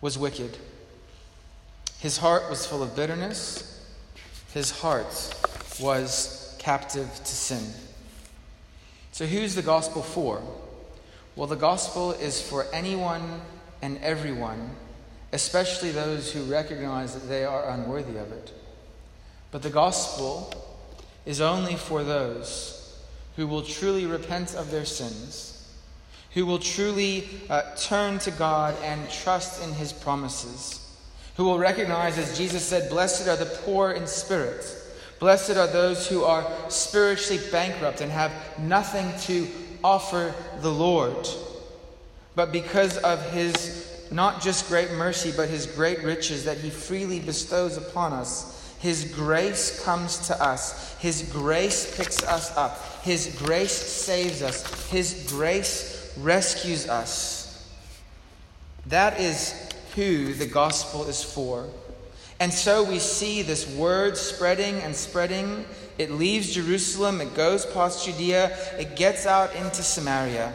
was 0.00 0.18
wicked. 0.18 0.56
His 2.00 2.18
heart 2.18 2.48
was 2.48 2.66
full 2.66 2.82
of 2.82 2.94
bitterness. 2.94 3.82
His 4.54 4.70
heart 4.70 5.34
was 5.80 6.56
captive 6.58 7.08
to 7.14 7.26
sin. 7.26 7.64
So, 9.12 9.26
who's 9.26 9.54
the 9.54 9.62
gospel 9.62 10.02
for? 10.02 10.42
Well, 11.34 11.48
the 11.48 11.56
gospel 11.56 12.12
is 12.12 12.40
for 12.40 12.66
anyone 12.72 13.40
and 13.82 13.98
everyone, 13.98 14.70
especially 15.32 15.90
those 15.90 16.32
who 16.32 16.42
recognize 16.44 17.14
that 17.14 17.28
they 17.28 17.44
are 17.44 17.70
unworthy 17.70 18.16
of 18.16 18.32
it. 18.32 18.52
But 19.50 19.62
the 19.62 19.70
gospel 19.70 20.52
is 21.26 21.40
only 21.40 21.74
for 21.74 22.04
those 22.04 22.77
who 23.38 23.46
will 23.46 23.62
truly 23.62 24.04
repent 24.04 24.54
of 24.54 24.70
their 24.70 24.84
sins, 24.84 25.66
who 26.34 26.44
will 26.44 26.58
truly 26.58 27.26
uh, 27.48 27.62
turn 27.74 28.18
to 28.18 28.30
God 28.32 28.76
and 28.82 29.08
trust 29.08 29.64
in 29.64 29.72
his 29.72 29.94
promises 29.94 30.84
who 31.38 31.44
will 31.44 31.58
recognize, 31.58 32.18
as 32.18 32.36
Jesus 32.36 32.64
said, 32.64 32.90
Blessed 32.90 33.28
are 33.28 33.36
the 33.36 33.46
poor 33.64 33.92
in 33.92 34.08
spirit. 34.08 34.66
Blessed 35.20 35.56
are 35.56 35.68
those 35.68 36.08
who 36.08 36.24
are 36.24 36.44
spiritually 36.68 37.40
bankrupt 37.52 38.00
and 38.00 38.10
have 38.10 38.32
nothing 38.58 39.08
to 39.20 39.46
offer 39.84 40.34
the 40.62 40.70
Lord. 40.70 41.28
But 42.34 42.50
because 42.50 42.98
of 42.98 43.24
his 43.30 43.86
not 44.10 44.42
just 44.42 44.68
great 44.68 44.90
mercy, 44.92 45.32
but 45.36 45.48
his 45.48 45.66
great 45.66 46.02
riches 46.02 46.44
that 46.44 46.58
he 46.58 46.70
freely 46.70 47.20
bestows 47.20 47.76
upon 47.76 48.12
us, 48.12 48.57
his 48.78 49.04
grace 49.04 49.82
comes 49.84 50.18
to 50.28 50.42
us. 50.42 50.96
His 50.98 51.28
grace 51.32 51.96
picks 51.96 52.22
us 52.22 52.56
up. 52.56 53.02
His 53.02 53.36
grace 53.38 53.72
saves 53.72 54.42
us. 54.42 54.88
His 54.90 55.26
grace 55.28 56.14
rescues 56.18 56.88
us. 56.88 57.68
That 58.86 59.20
is 59.20 59.54
who 59.96 60.32
the 60.32 60.46
gospel 60.46 61.04
is 61.08 61.22
for. 61.22 61.68
And 62.40 62.52
so 62.52 62.84
we 62.84 63.00
see 63.00 63.42
this 63.42 63.68
word 63.74 64.16
spreading 64.16 64.76
and 64.76 64.94
spreading. 64.94 65.64
It 65.98 66.12
leaves 66.12 66.54
Jerusalem, 66.54 67.20
it 67.20 67.34
goes 67.34 67.66
past 67.66 68.06
Judea, 68.06 68.56
it 68.78 68.94
gets 68.94 69.26
out 69.26 69.52
into 69.56 69.82
Samaria. 69.82 70.52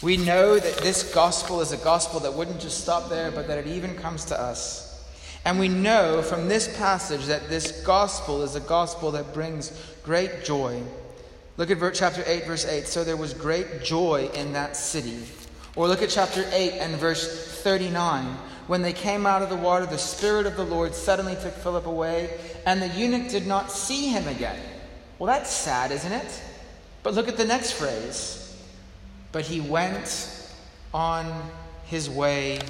We 0.00 0.16
know 0.16 0.58
that 0.58 0.78
this 0.78 1.12
gospel 1.12 1.60
is 1.60 1.72
a 1.72 1.76
gospel 1.76 2.20
that 2.20 2.32
wouldn't 2.32 2.58
just 2.58 2.80
stop 2.80 3.10
there, 3.10 3.30
but 3.30 3.46
that 3.48 3.58
it 3.58 3.66
even 3.66 3.94
comes 3.94 4.24
to 4.26 4.40
us. 4.40 4.91
And 5.44 5.58
we 5.58 5.68
know 5.68 6.22
from 6.22 6.48
this 6.48 6.74
passage 6.76 7.26
that 7.26 7.48
this 7.48 7.82
gospel 7.84 8.42
is 8.42 8.54
a 8.54 8.60
gospel 8.60 9.10
that 9.12 9.34
brings 9.34 9.72
great 10.04 10.44
joy. 10.44 10.82
Look 11.56 11.70
at 11.70 11.78
verse, 11.78 11.98
chapter 11.98 12.22
8, 12.24 12.46
verse 12.46 12.64
8. 12.64 12.86
So 12.86 13.04
there 13.04 13.16
was 13.16 13.34
great 13.34 13.82
joy 13.82 14.30
in 14.34 14.52
that 14.52 14.76
city. 14.76 15.18
Or 15.74 15.88
look 15.88 16.02
at 16.02 16.10
chapter 16.10 16.44
8 16.52 16.72
and 16.74 16.96
verse 16.96 17.60
39. 17.62 18.36
When 18.68 18.82
they 18.82 18.92
came 18.92 19.26
out 19.26 19.42
of 19.42 19.50
the 19.50 19.56
water, 19.56 19.86
the 19.86 19.98
Spirit 19.98 20.46
of 20.46 20.56
the 20.56 20.64
Lord 20.64 20.94
suddenly 20.94 21.34
took 21.34 21.54
Philip 21.54 21.86
away, 21.86 22.38
and 22.64 22.80
the 22.80 22.88
eunuch 22.88 23.28
did 23.28 23.46
not 23.46 23.72
see 23.72 24.08
him 24.08 24.28
again. 24.28 24.58
Well, 25.18 25.26
that's 25.26 25.50
sad, 25.50 25.90
isn't 25.90 26.12
it? 26.12 26.42
But 27.02 27.14
look 27.14 27.26
at 27.28 27.36
the 27.36 27.44
next 27.44 27.72
phrase. 27.72 28.56
But 29.32 29.44
he 29.44 29.60
went 29.60 30.46
on 30.94 31.50
his 31.86 32.08
way 32.08 32.60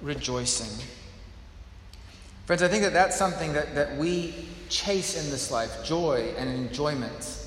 rejoicing. 0.00 0.86
Friends, 2.46 2.62
I 2.62 2.68
think 2.68 2.84
that 2.84 2.92
that's 2.92 3.16
something 3.16 3.52
that, 3.54 3.74
that 3.74 3.96
we 3.96 4.32
chase 4.68 5.22
in 5.22 5.30
this 5.30 5.50
life 5.50 5.84
joy 5.84 6.32
and 6.38 6.48
enjoyment. 6.48 7.44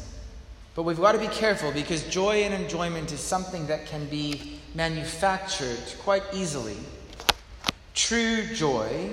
But 0.76 0.84
we've 0.84 1.00
got 1.00 1.14
to 1.14 1.20
be 1.20 1.28
careful 1.28 1.72
because 1.72 2.04
joy 2.04 2.44
and 2.44 2.54
enjoyment 2.54 3.14
is 3.14 3.22
something 3.22 3.68
that 3.68 3.86
can 3.86 4.06
be 4.08 4.60
manufactured 4.76 5.80
quite 6.00 6.24
easily. 6.34 6.76
True 7.94 8.44
joy, 8.54 9.12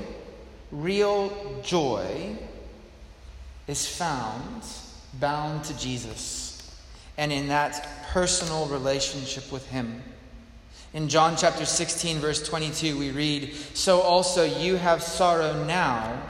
real 0.73 1.63
joy, 1.63 2.37
is 3.69 3.87
found 3.87 4.63
bound 5.21 5.65
to 5.65 5.79
Jesus 5.79 6.77
and 7.17 7.33
in 7.33 7.49
that 7.49 7.89
personal 8.13 8.67
relationship 8.67 9.51
with 9.53 9.67
Him. 9.69 10.03
In 10.97 11.11
John 11.11 11.37
chapter 11.37 11.67
16, 11.67 12.21
verse 12.21 12.43
22, 12.49 12.99
we 12.99 13.11
read, 13.11 13.53
So 13.75 14.01
also 14.01 14.45
you 14.45 14.77
have 14.77 15.03
sorrow 15.03 15.63
now, 15.65 16.23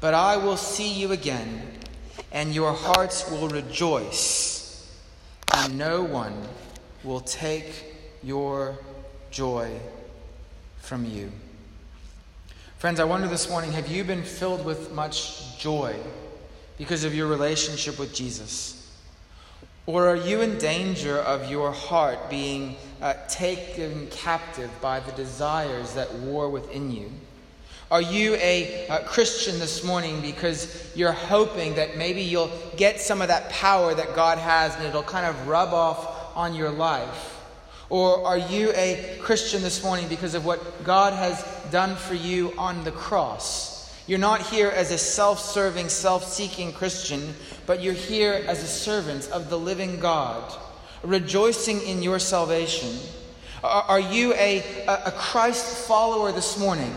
but 0.00 0.14
I 0.14 0.36
will 0.36 0.56
see 0.56 0.92
you 0.92 1.12
again, 1.12 1.78
and 2.32 2.52
your 2.52 2.72
hearts 2.72 3.30
will 3.30 3.46
rejoice, 3.48 4.92
and 5.54 5.78
no 5.78 6.02
one 6.02 6.34
will 7.04 7.20
take 7.20 7.84
your 8.24 8.76
joy 9.30 9.70
from 10.78 11.04
you. 11.04 11.30
Friends, 12.78 12.98
I 12.98 13.04
wonder 13.04 13.28
this 13.28 13.48
morning 13.48 13.70
have 13.74 13.86
you 13.86 14.02
been 14.02 14.24
filled 14.24 14.64
with 14.64 14.92
much 14.92 15.56
joy 15.60 15.94
because 16.78 17.04
of 17.04 17.14
your 17.14 17.28
relationship 17.28 17.96
with 17.96 18.12
Jesus? 18.12 18.79
Or 19.90 20.06
are 20.06 20.14
you 20.14 20.40
in 20.40 20.56
danger 20.58 21.18
of 21.18 21.50
your 21.50 21.72
heart 21.72 22.30
being 22.30 22.76
uh, 23.02 23.14
taken 23.28 24.06
captive 24.06 24.70
by 24.80 25.00
the 25.00 25.10
desires 25.10 25.94
that 25.94 26.14
war 26.14 26.48
within 26.48 26.92
you? 26.92 27.10
Are 27.90 28.00
you 28.00 28.36
a, 28.36 28.86
a 28.86 29.00
Christian 29.00 29.58
this 29.58 29.82
morning 29.82 30.20
because 30.20 30.92
you're 30.94 31.10
hoping 31.10 31.74
that 31.74 31.96
maybe 31.96 32.22
you'll 32.22 32.52
get 32.76 33.00
some 33.00 33.20
of 33.20 33.26
that 33.26 33.50
power 33.50 33.92
that 33.92 34.14
God 34.14 34.38
has 34.38 34.76
and 34.76 34.84
it'll 34.84 35.02
kind 35.02 35.26
of 35.26 35.48
rub 35.48 35.74
off 35.74 36.36
on 36.36 36.54
your 36.54 36.70
life? 36.70 37.40
Or 37.88 38.24
are 38.24 38.38
you 38.38 38.70
a 38.76 39.18
Christian 39.20 39.60
this 39.60 39.82
morning 39.82 40.06
because 40.06 40.34
of 40.34 40.44
what 40.44 40.84
God 40.84 41.14
has 41.14 41.44
done 41.72 41.96
for 41.96 42.14
you 42.14 42.54
on 42.56 42.84
the 42.84 42.92
cross? 42.92 43.70
You're 44.10 44.18
not 44.18 44.42
here 44.42 44.70
as 44.70 44.90
a 44.90 44.98
self 44.98 45.38
serving, 45.38 45.88
self 45.88 46.24
seeking 46.24 46.72
Christian, 46.72 47.32
but 47.70 47.80
you're 47.80 47.94
here 47.94 48.44
as 48.48 48.64
a 48.64 48.66
servant 48.66 49.30
of 49.30 49.48
the 49.48 49.56
living 49.56 50.00
God, 50.00 50.52
rejoicing 51.04 51.80
in 51.82 52.02
your 52.02 52.18
salvation. 52.18 52.98
Are 53.62 54.00
you 54.00 54.34
a, 54.34 54.84
a 54.88 55.12
Christ 55.12 55.86
follower 55.86 56.32
this 56.32 56.58
morning? 56.58 56.92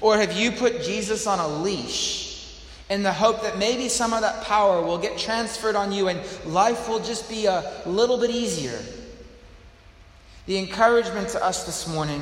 Or 0.00 0.18
have 0.18 0.32
you 0.32 0.50
put 0.50 0.82
Jesus 0.82 1.28
on 1.28 1.38
a 1.38 1.46
leash 1.46 2.60
in 2.88 3.04
the 3.04 3.12
hope 3.12 3.42
that 3.42 3.56
maybe 3.56 3.88
some 3.88 4.12
of 4.12 4.22
that 4.22 4.42
power 4.42 4.82
will 4.82 4.98
get 4.98 5.16
transferred 5.16 5.76
on 5.76 5.92
you 5.92 6.08
and 6.08 6.20
life 6.44 6.88
will 6.88 6.98
just 6.98 7.30
be 7.30 7.46
a 7.46 7.72
little 7.86 8.18
bit 8.18 8.30
easier? 8.30 8.80
The 10.46 10.58
encouragement 10.58 11.28
to 11.28 11.44
us 11.44 11.66
this 11.66 11.86
morning 11.86 12.20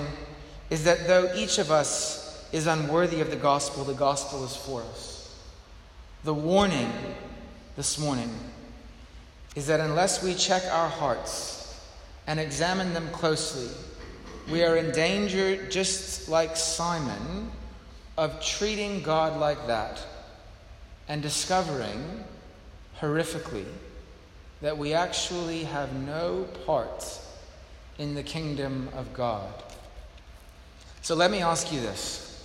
is 0.69 0.85
that 0.85 1.07
though 1.07 1.33
each 1.35 1.57
of 1.57 1.71
us 1.71 2.47
is 2.53 2.67
unworthy 2.67 3.23
of 3.23 3.31
the 3.31 3.37
gospel, 3.37 3.83
the 3.85 3.95
gospel 3.95 4.45
is 4.45 4.55
for 4.55 4.83
us. 4.83 5.35
The 6.25 6.35
warning 6.35 6.93
this 7.79 7.97
morning 7.97 8.29
is 9.55 9.69
that 9.69 9.79
unless 9.79 10.21
we 10.21 10.35
check 10.35 10.65
our 10.65 10.89
hearts, 10.89 11.81
and 12.27 12.41
examine 12.41 12.93
them 12.93 13.09
closely, 13.11 13.69
we 14.51 14.65
are 14.65 14.77
in 14.77 14.91
danger, 14.91 15.65
just 15.69 16.29
like 16.29 16.57
Simon, 16.57 17.53
of 18.17 18.45
treating 18.45 19.01
God 19.01 19.39
like 19.39 19.69
that 19.69 20.05
and 21.07 21.23
discovering 21.23 22.25
horrifically 23.01 23.67
that 24.61 24.77
we 24.77 24.93
actually 24.93 25.63
have 25.63 25.93
no 25.93 26.49
part 26.67 27.21
in 27.97 28.17
the 28.17 28.25
kingdom 28.25 28.89
of 28.93 29.15
God. 29.15 29.55
So 31.03 31.15
let 31.15 31.31
me 31.31 31.43
ask 31.43 31.73
you 31.73 31.81
this 31.81 32.45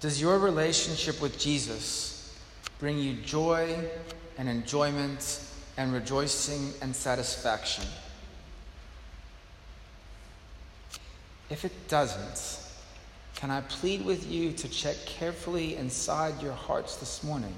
Does 0.00 0.20
your 0.20 0.36
relationship 0.40 1.22
with 1.22 1.38
Jesus 1.38 2.19
bring 2.80 2.98
you 2.98 3.12
joy 3.12 3.76
and 4.38 4.48
enjoyment 4.48 5.44
and 5.76 5.92
rejoicing 5.92 6.72
and 6.80 6.96
satisfaction? 6.96 7.84
If 11.50 11.64
it 11.64 11.88
doesn't, 11.88 12.58
can 13.34 13.50
I 13.50 13.60
plead 13.62 14.04
with 14.04 14.30
you 14.30 14.52
to 14.52 14.68
check 14.68 14.96
carefully 15.04 15.76
inside 15.76 16.42
your 16.42 16.54
hearts 16.54 16.96
this 16.96 17.22
morning? 17.22 17.54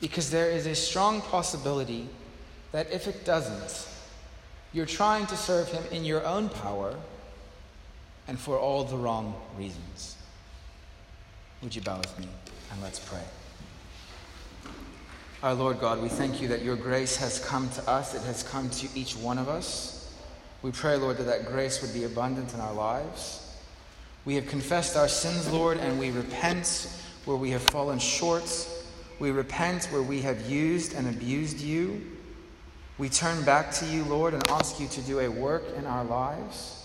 Because 0.00 0.30
there 0.30 0.50
is 0.50 0.66
a 0.66 0.74
strong 0.74 1.20
possibility 1.22 2.08
that 2.72 2.90
if 2.90 3.06
it 3.06 3.24
doesn't, 3.24 3.88
you're 4.72 4.86
trying 4.86 5.26
to 5.26 5.36
serve 5.36 5.68
Him 5.68 5.84
in 5.90 6.04
your 6.04 6.24
own 6.24 6.48
power 6.48 6.94
and 8.28 8.38
for 8.38 8.58
all 8.58 8.84
the 8.84 8.96
wrong 8.96 9.34
reasons. 9.58 10.16
Would 11.62 11.74
you 11.74 11.82
bow 11.82 11.98
with 11.98 12.18
me 12.18 12.28
and 12.70 12.80
let's 12.80 13.00
pray? 13.00 13.22
Our 15.42 15.54
Lord 15.54 15.80
God, 15.80 16.02
we 16.02 16.10
thank 16.10 16.42
you 16.42 16.48
that 16.48 16.60
your 16.60 16.76
grace 16.76 17.16
has 17.16 17.42
come 17.42 17.70
to 17.70 17.88
us, 17.88 18.14
it 18.14 18.20
has 18.24 18.42
come 18.42 18.68
to 18.68 18.88
each 18.94 19.16
one 19.16 19.38
of 19.38 19.48
us. 19.48 20.14
We 20.60 20.70
pray, 20.70 20.96
Lord, 20.96 21.16
that 21.16 21.22
that 21.24 21.46
grace 21.46 21.80
would 21.80 21.94
be 21.94 22.04
abundant 22.04 22.52
in 22.52 22.60
our 22.60 22.74
lives. 22.74 23.56
We 24.26 24.34
have 24.34 24.46
confessed 24.48 24.98
our 24.98 25.08
sins, 25.08 25.50
Lord, 25.50 25.78
and 25.78 25.98
we 25.98 26.10
repent 26.10 26.90
where 27.24 27.38
we 27.38 27.52
have 27.52 27.62
fallen 27.62 27.98
short. 27.98 28.68
We 29.18 29.30
repent 29.30 29.86
where 29.86 30.02
we 30.02 30.20
have 30.20 30.50
used 30.50 30.92
and 30.94 31.08
abused 31.08 31.58
you. 31.58 32.02
We 32.98 33.08
turn 33.08 33.42
back 33.42 33.72
to 33.76 33.86
you, 33.86 34.04
Lord, 34.04 34.34
and 34.34 34.46
ask 34.50 34.78
you 34.78 34.88
to 34.88 35.00
do 35.00 35.20
a 35.20 35.28
work 35.28 35.64
in 35.74 35.86
our 35.86 36.04
lives. 36.04 36.84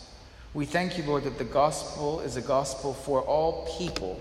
We 0.54 0.66
thank 0.66 0.98
you, 0.98 1.04
Lord, 1.04 1.26
that 1.26 1.38
the 1.38 1.44
gospel 1.44 2.22
is 2.22 2.38
a 2.38 2.42
gospel 2.42 2.94
for 2.94 3.22
all 3.22 3.68
people 3.78 4.18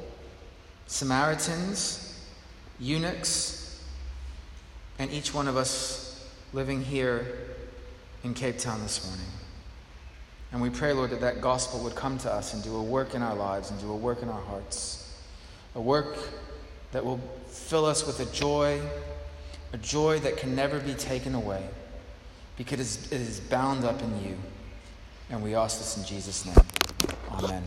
Samaritans, 0.87 2.21
eunuchs, 2.81 3.64
and 4.99 5.11
each 5.11 5.35
one 5.35 5.49
of 5.49 5.57
us 5.57 6.29
living 6.53 6.83
here 6.83 7.39
in 8.23 8.35
Cape 8.35 8.59
Town 8.59 8.81
this 8.83 9.07
morning. 9.07 9.27
And 10.53 10.63
we 10.63 10.71
pray, 10.71 10.93
Lord, 10.93 11.11
that 11.11 11.21
that 11.21 11.41
gospel 11.41 11.81
would 11.81 11.97
come 11.97 12.17
to 12.19 12.33
us 12.33 12.55
and 12.55 12.63
do 12.63 12.77
a 12.77 12.83
work 12.83 13.15
in 13.15 13.23
our 13.23 13.35
lives 13.35 13.71
and 13.71 13.81
do 13.81 13.91
a 13.91 13.97
work 13.97 14.23
in 14.23 14.29
our 14.29 14.41
hearts. 14.41 15.19
A 15.75 15.81
work 15.81 16.17
that 16.93 17.05
will 17.05 17.19
fill 17.49 17.85
us 17.85 18.07
with 18.07 18.21
a 18.21 18.33
joy, 18.33 18.81
a 19.73 19.79
joy 19.79 20.21
that 20.21 20.37
can 20.37 20.55
never 20.55 20.79
be 20.79 20.95
taken 20.95 21.35
away 21.35 21.67
because 22.57 23.11
it 23.11 23.21
is 23.21 23.41
bound 23.41 23.85
up 23.85 24.01
in 24.01 24.25
you. 24.25 24.37
And 25.31 25.43
we 25.43 25.57
ask 25.57 25.79
this 25.79 25.97
in 25.97 26.05
Jesus' 26.05 26.47
name. 26.47 26.55
Amen. 27.33 27.65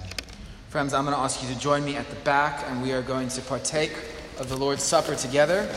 Friends, 0.69 0.93
I'm 0.93 1.03
going 1.03 1.15
to 1.15 1.21
ask 1.21 1.43
you 1.43 1.53
to 1.53 1.59
join 1.59 1.83
me 1.83 1.97
at 1.97 2.09
the 2.09 2.15
back, 2.17 2.63
and 2.69 2.81
we 2.81 2.93
are 2.93 3.01
going 3.01 3.27
to 3.29 3.41
partake 3.41 3.91
of 4.39 4.47
the 4.47 4.55
Lord's 4.55 4.83
Supper 4.83 5.15
together. 5.15 5.67